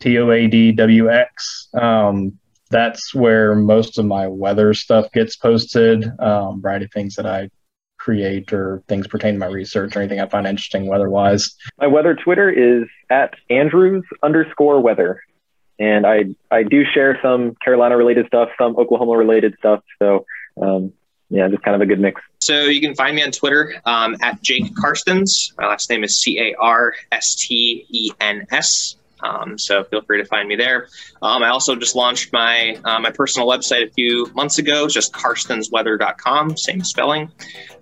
T 0.00 0.18
O 0.18 0.30
A 0.30 0.46
D 0.46 0.72
W 0.72 1.10
X. 1.10 1.68
Um, 1.74 2.38
that's 2.70 3.14
where 3.14 3.54
most 3.54 3.98
of 3.98 4.06
my 4.06 4.26
weather 4.28 4.72
stuff 4.72 5.12
gets 5.12 5.36
posted. 5.36 6.06
Um, 6.20 6.62
variety 6.62 6.86
of 6.86 6.92
things 6.92 7.16
that 7.16 7.26
I 7.26 7.50
create 8.06 8.52
or 8.52 8.84
things 8.86 9.08
pertaining 9.08 9.34
to 9.34 9.44
my 9.44 9.52
research 9.52 9.96
or 9.96 9.98
anything 9.98 10.20
I 10.20 10.28
find 10.28 10.46
interesting 10.46 10.86
weather 10.86 11.10
wise. 11.10 11.56
My 11.76 11.88
weather 11.88 12.14
Twitter 12.14 12.48
is 12.48 12.84
at 13.10 13.34
Andrews 13.50 14.04
underscore 14.22 14.80
weather. 14.80 15.20
And 15.80 16.06
I, 16.06 16.26
I 16.48 16.62
do 16.62 16.84
share 16.84 17.18
some 17.20 17.56
Carolina 17.56 17.96
related 17.96 18.28
stuff, 18.28 18.50
some 18.58 18.76
Oklahoma 18.76 19.16
related 19.16 19.56
stuff. 19.58 19.82
So, 19.98 20.24
um, 20.62 20.92
yeah, 21.30 21.48
just 21.48 21.64
kind 21.64 21.74
of 21.74 21.80
a 21.80 21.86
good 21.86 21.98
mix. 21.98 22.22
So 22.40 22.66
you 22.66 22.80
can 22.80 22.94
find 22.94 23.16
me 23.16 23.24
on 23.24 23.32
Twitter 23.32 23.74
um, 23.84 24.14
at 24.22 24.40
Jake 24.40 24.72
Carstens. 24.76 25.52
My 25.58 25.66
last 25.66 25.90
name 25.90 26.04
is 26.04 26.16
C 26.16 26.38
A 26.38 26.54
R 26.60 26.94
S 27.10 27.34
T 27.34 27.86
E 27.90 28.12
N 28.20 28.46
S. 28.52 28.94
Um, 29.26 29.58
so 29.58 29.84
feel 29.84 30.02
free 30.02 30.18
to 30.22 30.24
find 30.24 30.48
me 30.48 30.56
there. 30.56 30.88
Um, 31.22 31.42
I 31.42 31.48
also 31.48 31.76
just 31.76 31.94
launched 31.94 32.32
my 32.32 32.78
uh, 32.84 33.00
my 33.00 33.10
personal 33.10 33.48
website 33.48 33.88
a 33.88 33.90
few 33.90 34.30
months 34.34 34.58
ago. 34.58 34.84
It's 34.84 34.94
just 34.94 35.12
carstensweather.com, 35.12 36.56
same 36.56 36.82
spelling. 36.84 37.30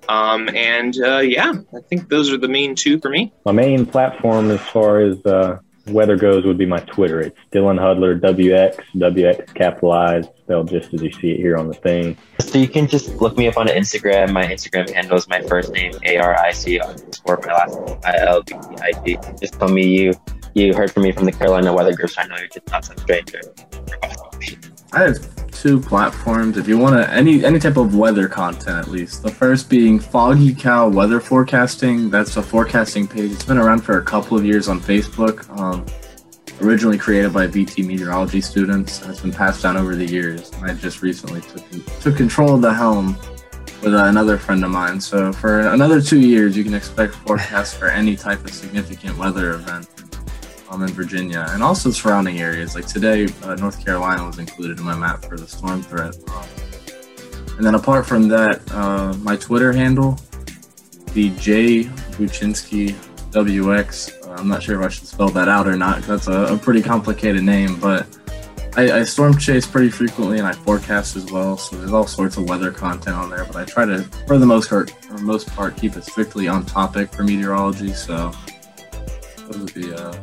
Um, 0.08 0.48
and 0.54 0.96
uh, 1.02 1.18
yeah, 1.18 1.52
I 1.74 1.80
think 1.88 2.08
those 2.08 2.32
are 2.32 2.38
the 2.38 2.48
main 2.48 2.74
two 2.74 2.98
for 3.00 3.10
me. 3.10 3.32
My 3.44 3.52
main 3.52 3.86
platform 3.86 4.50
as 4.50 4.60
far 4.60 5.00
as 5.00 5.24
uh, 5.24 5.58
weather 5.86 6.16
goes 6.16 6.44
would 6.44 6.58
be 6.58 6.66
my 6.66 6.80
Twitter. 6.80 7.20
It's 7.20 7.38
Dylan 7.52 7.78
Hudler, 7.78 8.20
WX, 8.20 8.80
WX 8.96 9.54
capitalized, 9.54 10.30
spelled 10.42 10.68
just 10.68 10.92
as 10.94 11.02
you 11.02 11.12
see 11.12 11.32
it 11.32 11.38
here 11.38 11.56
on 11.56 11.68
the 11.68 11.74
thing. 11.74 12.16
So 12.40 12.58
you 12.58 12.68
can 12.68 12.86
just 12.86 13.16
look 13.16 13.36
me 13.36 13.48
up 13.48 13.56
on 13.56 13.66
Instagram. 13.66 14.32
My 14.32 14.44
Instagram 14.44 14.90
handle 14.92 15.16
is 15.16 15.28
my 15.28 15.40
first 15.42 15.72
name, 15.72 15.92
A 16.04 16.18
R 16.18 16.36
I 16.36 16.52
C 16.52 16.80
underscore 16.80 17.40
my 17.46 17.52
last 17.52 17.80
name, 17.80 17.98
I 18.04 18.18
L 18.18 18.42
B 18.42 18.54
I 18.82 18.92
D. 19.04 19.18
Just 19.40 19.54
tell 19.54 19.68
me 19.68 19.86
you 19.86 20.14
you 20.54 20.72
heard 20.74 20.90
from 20.90 21.02
me 21.02 21.12
from 21.12 21.24
the 21.24 21.32
Carolina 21.32 21.72
Weather 21.72 21.94
Group, 21.94 22.10
so 22.10 22.22
I 22.22 22.26
know 22.26 22.36
you're 22.36 22.46
just 22.48 22.68
not 22.70 22.84
some 22.84 22.96
stranger. 22.98 23.40
I 24.92 25.00
have 25.00 25.50
two 25.50 25.80
platforms. 25.80 26.56
If 26.56 26.68
you 26.68 26.78
want 26.78 26.96
any 27.10 27.44
any 27.44 27.58
type 27.58 27.76
of 27.76 27.96
weather 27.96 28.28
content, 28.28 28.78
at 28.78 28.88
least 28.88 29.22
the 29.22 29.30
first 29.30 29.68
being 29.68 29.98
Foggy 29.98 30.54
Cow 30.54 30.88
Weather 30.88 31.20
Forecasting. 31.20 32.10
That's 32.10 32.36
a 32.36 32.42
forecasting 32.42 33.08
page. 33.08 33.32
It's 33.32 33.44
been 33.44 33.58
around 33.58 33.80
for 33.80 33.98
a 33.98 34.04
couple 34.04 34.38
of 34.38 34.44
years 34.44 34.68
on 34.68 34.80
Facebook. 34.80 35.48
Um, 35.58 35.84
originally 36.62 36.98
created 36.98 37.32
by 37.32 37.48
VT 37.48 37.84
meteorology 37.84 38.40
students, 38.40 39.02
it's 39.08 39.20
been 39.20 39.32
passed 39.32 39.62
down 39.64 39.76
over 39.76 39.96
the 39.96 40.06
years. 40.06 40.52
I 40.62 40.72
just 40.74 41.02
recently 41.02 41.40
took 41.40 42.00
took 42.00 42.16
control 42.16 42.54
of 42.54 42.62
the 42.62 42.72
helm 42.72 43.16
with 43.82 43.94
uh, 43.94 44.04
another 44.04 44.38
friend 44.38 44.64
of 44.64 44.70
mine. 44.70 45.00
So 45.00 45.32
for 45.32 45.60
another 45.60 46.00
two 46.00 46.20
years, 46.20 46.56
you 46.56 46.62
can 46.62 46.74
expect 46.74 47.14
forecasts 47.16 47.74
for 47.74 47.88
any 47.88 48.14
type 48.14 48.44
of 48.44 48.52
significant 48.52 49.18
weather 49.18 49.54
event 49.54 49.88
um, 50.70 50.82
in 50.82 50.90
Virginia 50.90 51.46
and 51.50 51.62
also 51.62 51.90
surrounding 51.90 52.40
areas. 52.40 52.74
Like 52.74 52.86
today, 52.86 53.28
uh, 53.42 53.54
North 53.56 53.84
Carolina 53.84 54.26
was 54.26 54.38
included 54.38 54.78
in 54.78 54.84
my 54.84 54.96
map 54.96 55.24
for 55.24 55.36
the 55.36 55.46
storm 55.46 55.82
threat. 55.82 56.14
Um, 56.28 56.44
and 57.56 57.64
then 57.64 57.74
apart 57.74 58.06
from 58.06 58.28
that, 58.28 58.60
uh, 58.72 59.14
my 59.20 59.36
Twitter 59.36 59.72
handle, 59.72 60.18
the 61.12 61.30
J 61.30 61.84
Buczynski 62.16 62.92
WX. 63.30 64.26
Uh, 64.26 64.32
I'm 64.32 64.48
not 64.48 64.62
sure 64.62 64.80
if 64.80 64.86
I 64.86 64.88
should 64.88 65.06
spell 65.06 65.28
that 65.30 65.48
out 65.48 65.66
or 65.66 65.76
not. 65.76 66.02
That's 66.02 66.26
a, 66.26 66.54
a 66.54 66.58
pretty 66.58 66.82
complicated 66.82 67.42
name, 67.42 67.78
but 67.78 68.06
I, 68.76 68.90
I, 68.90 69.02
storm 69.04 69.38
chase 69.38 69.66
pretty 69.66 69.90
frequently 69.90 70.38
and 70.38 70.46
I 70.48 70.52
forecast 70.52 71.14
as 71.14 71.30
well. 71.30 71.56
So 71.56 71.76
there's 71.76 71.92
all 71.92 72.08
sorts 72.08 72.36
of 72.36 72.48
weather 72.48 72.72
content 72.72 73.16
on 73.16 73.30
there, 73.30 73.44
but 73.44 73.56
I 73.56 73.64
try 73.64 73.84
to, 73.84 74.02
for 74.26 74.36
the 74.36 74.46
most 74.46 74.68
part, 74.68 74.90
for 74.90 75.18
most 75.18 75.46
part, 75.54 75.76
keep 75.76 75.96
it 75.96 76.02
strictly 76.02 76.48
on 76.48 76.66
topic 76.66 77.12
for 77.12 77.22
meteorology. 77.22 77.92
So 77.92 78.32
those 79.46 79.58
would 79.58 79.74
be 79.74 79.94
uh, 79.94 80.14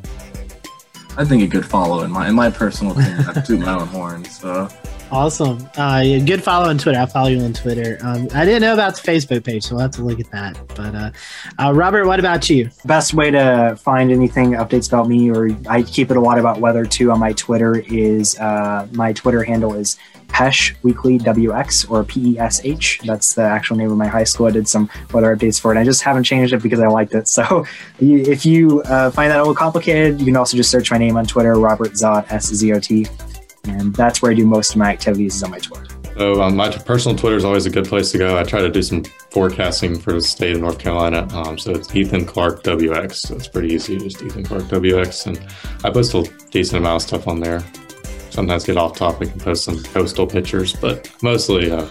I 1.17 1.25
think 1.25 1.43
a 1.43 1.47
good 1.47 1.65
follow 1.65 2.03
in 2.03 2.11
my 2.11 2.27
in 2.27 2.35
my 2.35 2.49
personal 2.49 2.93
opinion. 2.93 3.27
I 3.27 3.41
toot 3.41 3.59
my 3.59 3.79
own 3.79 3.87
horn. 3.87 4.25
So 4.25 4.69
awesome. 5.11 5.69
Uh, 5.75 6.01
good 6.25 6.43
follow 6.43 6.69
on 6.69 6.77
Twitter. 6.77 6.99
I'll 6.99 7.07
follow 7.07 7.27
you 7.27 7.41
on 7.41 7.53
Twitter. 7.53 7.97
Um, 8.01 8.27
I 8.33 8.45
didn't 8.45 8.61
know 8.61 8.73
about 8.73 8.95
the 8.95 9.01
Facebook 9.01 9.43
page, 9.43 9.63
so 9.63 9.75
we'll 9.75 9.83
have 9.83 9.91
to 9.91 10.03
look 10.03 10.19
at 10.19 10.31
that. 10.31 10.57
But 10.75 10.95
uh, 10.95 11.11
uh, 11.59 11.73
Robert, 11.73 12.05
what 12.05 12.19
about 12.19 12.49
you? 12.49 12.69
Best 12.85 13.13
way 13.13 13.31
to 13.31 13.75
find 13.77 14.11
anything 14.11 14.51
updates 14.51 14.87
about 14.87 15.07
me, 15.07 15.29
or 15.29 15.49
I 15.69 15.83
keep 15.83 16.11
it 16.11 16.17
a 16.17 16.21
lot 16.21 16.39
about 16.39 16.59
weather 16.59 16.85
too 16.85 17.11
on 17.11 17.19
my 17.19 17.33
Twitter. 17.33 17.79
Is 17.87 18.39
uh, 18.39 18.87
my 18.93 19.13
Twitter 19.13 19.43
handle 19.43 19.73
is 19.73 19.97
Pesh 20.27 20.73
Weekly 20.81 21.19
WX 21.19 21.89
or 21.91 22.03
PESH. 22.03 23.01
That's 23.05 23.33
the 23.33 23.43
actual 23.43 23.75
name 23.75 23.91
of 23.91 23.97
my 23.97 24.07
high 24.07 24.23
school. 24.23 24.47
I 24.47 24.51
did 24.51 24.67
some 24.67 24.89
weather 25.13 25.35
updates 25.35 25.59
for 25.59 25.75
it. 25.75 25.77
I 25.77 25.83
just 25.83 26.01
haven't 26.03 26.23
changed 26.23 26.53
it 26.53 26.63
because 26.63 26.79
I 26.79 26.87
liked 26.87 27.13
it. 27.13 27.27
So 27.41 27.65
if 27.99 28.45
you 28.45 28.81
uh, 28.83 29.09
find 29.09 29.31
that 29.31 29.37
a 29.37 29.41
little 29.41 29.55
complicated, 29.55 30.19
you 30.19 30.25
can 30.25 30.35
also 30.35 30.57
just 30.57 30.69
search 30.69 30.91
my 30.91 30.97
name 30.97 31.17
on 31.17 31.25
Twitter, 31.25 31.55
Robert 31.55 31.93
Szot, 31.93 32.29
S 32.29 32.47
Z 32.53 32.73
O 32.73 32.79
T. 32.79 33.07
And 33.63 33.95
that's 33.95 34.21
where 34.21 34.31
I 34.31 34.35
do 34.35 34.45
most 34.45 34.71
of 34.71 34.77
my 34.77 34.89
activities 34.89 35.35
is 35.35 35.43
on 35.43 35.51
my 35.51 35.59
Twitter. 35.59 35.85
So 36.17 36.41
um, 36.41 36.55
my 36.55 36.69
personal 36.69 37.17
Twitter 37.17 37.37
is 37.37 37.45
always 37.45 37.65
a 37.65 37.69
good 37.69 37.85
place 37.85 38.11
to 38.11 38.17
go. 38.17 38.37
I 38.37 38.43
try 38.43 38.61
to 38.61 38.69
do 38.69 38.81
some 38.81 39.03
forecasting 39.31 39.97
for 39.97 40.13
the 40.13 40.21
state 40.21 40.55
of 40.55 40.61
North 40.61 40.77
Carolina. 40.77 41.27
Um, 41.33 41.57
so 41.57 41.71
it's 41.71 41.95
Ethan 41.95 42.25
Clark 42.25 42.63
WX. 42.63 43.13
So 43.13 43.35
it's 43.35 43.47
pretty 43.47 43.73
easy, 43.73 43.97
just 43.97 44.21
Ethan 44.21 44.43
Clark 44.43 44.63
WX. 44.63 45.27
And 45.27 45.39
I 45.83 45.89
post 45.89 46.13
a 46.13 46.23
decent 46.49 46.79
amount 46.79 47.03
of 47.03 47.07
stuff 47.07 47.27
on 47.27 47.39
there 47.39 47.63
sometimes 48.31 48.63
get 48.63 48.77
off 48.77 48.95
topic 48.95 49.31
and 49.31 49.41
post 49.41 49.63
some 49.63 49.81
coastal 49.83 50.25
pictures, 50.25 50.73
but 50.73 51.11
mostly 51.21 51.71
uh, 51.71 51.87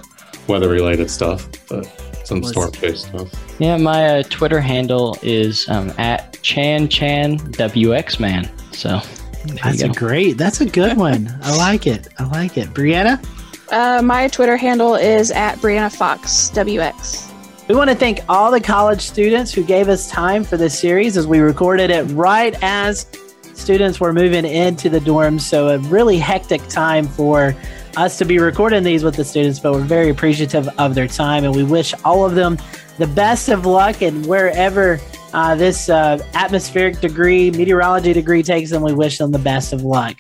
weather 0.49 0.69
related 0.69 1.11
stuff, 1.11 1.49
but 1.69 1.87
some 2.25 2.43
storm 2.43 2.73
chase 2.73 3.07
stuff. 3.07 3.31
Yeah, 3.61 3.77
my 3.77 4.19
uh, 4.19 4.23
Twitter 4.25 4.61
handle 4.61 5.17
is 5.23 5.69
um, 5.69 5.93
at 5.99 6.41
Chan 6.43 6.89
Chan 6.89 7.39
WX 7.39 8.21
Man. 8.21 8.51
So 8.73 9.01
that's 9.47 9.83
a 9.83 9.89
great, 9.89 10.39
that's 10.39 10.61
a 10.61 10.67
good 10.67 10.97
one. 11.09 11.35
I 11.43 11.57
like 11.57 11.87
it. 11.87 12.09
I 12.19 12.25
like 12.25 12.57
it. 12.57 12.69
Brianna? 12.71 13.25
Uh, 13.71 14.03
my 14.03 14.29
Twitter 14.29 14.57
handle 14.57 14.95
is 14.95 15.31
at 15.31 15.57
Brianna 15.59 15.95
Fox 15.95 16.51
WX. 16.51 17.29
We 17.69 17.77
want 17.77 17.89
to 17.89 17.95
thank 17.95 18.21
all 18.29 18.51
the 18.51 18.61
college 18.61 19.01
students 19.03 19.53
who 19.53 19.63
gave 19.63 19.89
us 19.89 20.11
time 20.11 20.43
for 20.43 20.57
this 20.57 20.77
series 20.77 21.17
as 21.17 21.27
we 21.29 21.39
recorded 21.39 21.91
it 21.91 22.03
right 22.07 22.57
as 22.63 23.07
students 23.55 24.01
were 24.01 24.13
moving 24.13 24.45
into 24.45 24.89
the 24.89 24.99
dorms. 24.99 25.43
So 25.43 25.69
a 25.69 25.79
really 25.79 26.19
hectic 26.19 26.67
time 26.67 27.07
for 27.07 27.55
us 27.97 28.19
to 28.19 28.25
be 28.25 28.39
recording 28.39 28.83
these 28.83 29.05
with 29.05 29.15
the 29.15 29.25
students, 29.25 29.61
but 29.61 29.73
we're 29.73 29.83
very 29.83 30.11
appreciative 30.11 30.69
of 30.81 30.97
their 30.97 31.07
time 31.07 31.45
and 31.45 31.55
we 31.55 31.63
wish 31.63 31.95
all 32.05 32.25
of 32.27 32.35
them 32.35 32.59
the 32.99 33.07
best 33.07 33.49
of 33.49 33.67
luck 33.67 34.03
and 34.03 34.27
wherever 34.27 34.99
uh, 35.33 35.55
this 35.55 35.89
uh, 35.89 36.19
atmospheric 36.35 37.01
degree, 37.01 37.51
meteorology 37.51 38.13
degree 38.13 38.43
takes 38.43 38.71
them, 38.71 38.83
we 38.83 38.93
wish 38.93 39.19
them 39.19 39.31
the 39.31 39.39
best 39.39 39.73
of 39.73 39.83
luck. 39.83 40.17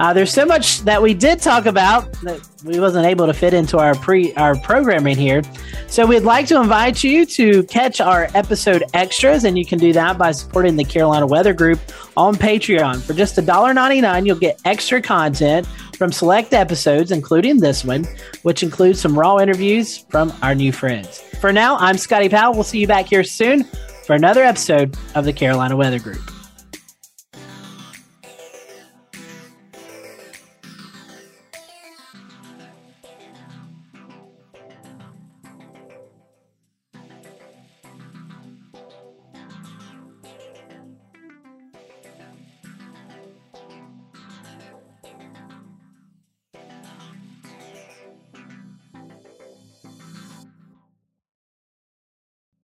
Uh, 0.00 0.14
there's 0.14 0.32
so 0.32 0.46
much 0.46 0.80
that 0.80 1.00
we 1.02 1.12
did 1.12 1.40
talk 1.40 1.66
about 1.66 2.10
that 2.22 2.40
we 2.64 2.80
wasn't 2.80 3.04
able 3.04 3.26
to 3.26 3.34
fit 3.34 3.52
into 3.52 3.76
our 3.76 3.94
pre 3.94 4.32
our 4.34 4.56
programming 4.60 5.16
here. 5.16 5.42
So 5.88 6.06
we'd 6.06 6.20
like 6.20 6.46
to 6.46 6.58
invite 6.58 7.04
you 7.04 7.26
to 7.26 7.62
catch 7.64 8.00
our 8.00 8.28
episode 8.34 8.82
extras, 8.94 9.44
and 9.44 9.58
you 9.58 9.66
can 9.66 9.78
do 9.78 9.92
that 9.92 10.16
by 10.16 10.32
supporting 10.32 10.76
the 10.76 10.84
Carolina 10.84 11.26
Weather 11.26 11.52
Group 11.52 11.80
on 12.16 12.34
Patreon. 12.34 13.02
For 13.02 13.12
just 13.12 13.36
$1.99, 13.36 14.24
you'll 14.24 14.36
get 14.36 14.58
extra 14.64 15.02
content 15.02 15.66
from 15.98 16.12
select 16.12 16.54
episodes, 16.54 17.10
including 17.10 17.58
this 17.58 17.84
one, 17.84 18.06
which 18.42 18.62
includes 18.62 19.00
some 19.00 19.18
raw 19.18 19.36
interviews 19.36 19.98
from 20.08 20.32
our 20.40 20.54
new 20.54 20.72
friends. 20.72 21.20
For 21.42 21.52
now, 21.52 21.76
I'm 21.76 21.98
Scotty 21.98 22.30
Powell. 22.30 22.54
We'll 22.54 22.64
see 22.64 22.78
you 22.78 22.86
back 22.86 23.06
here 23.06 23.22
soon 23.22 23.66
for 24.10 24.16
another 24.16 24.42
episode 24.42 24.92
of 25.14 25.24
the 25.24 25.32
Carolina 25.32 25.76
Weather 25.76 26.00
Group. 26.00 26.39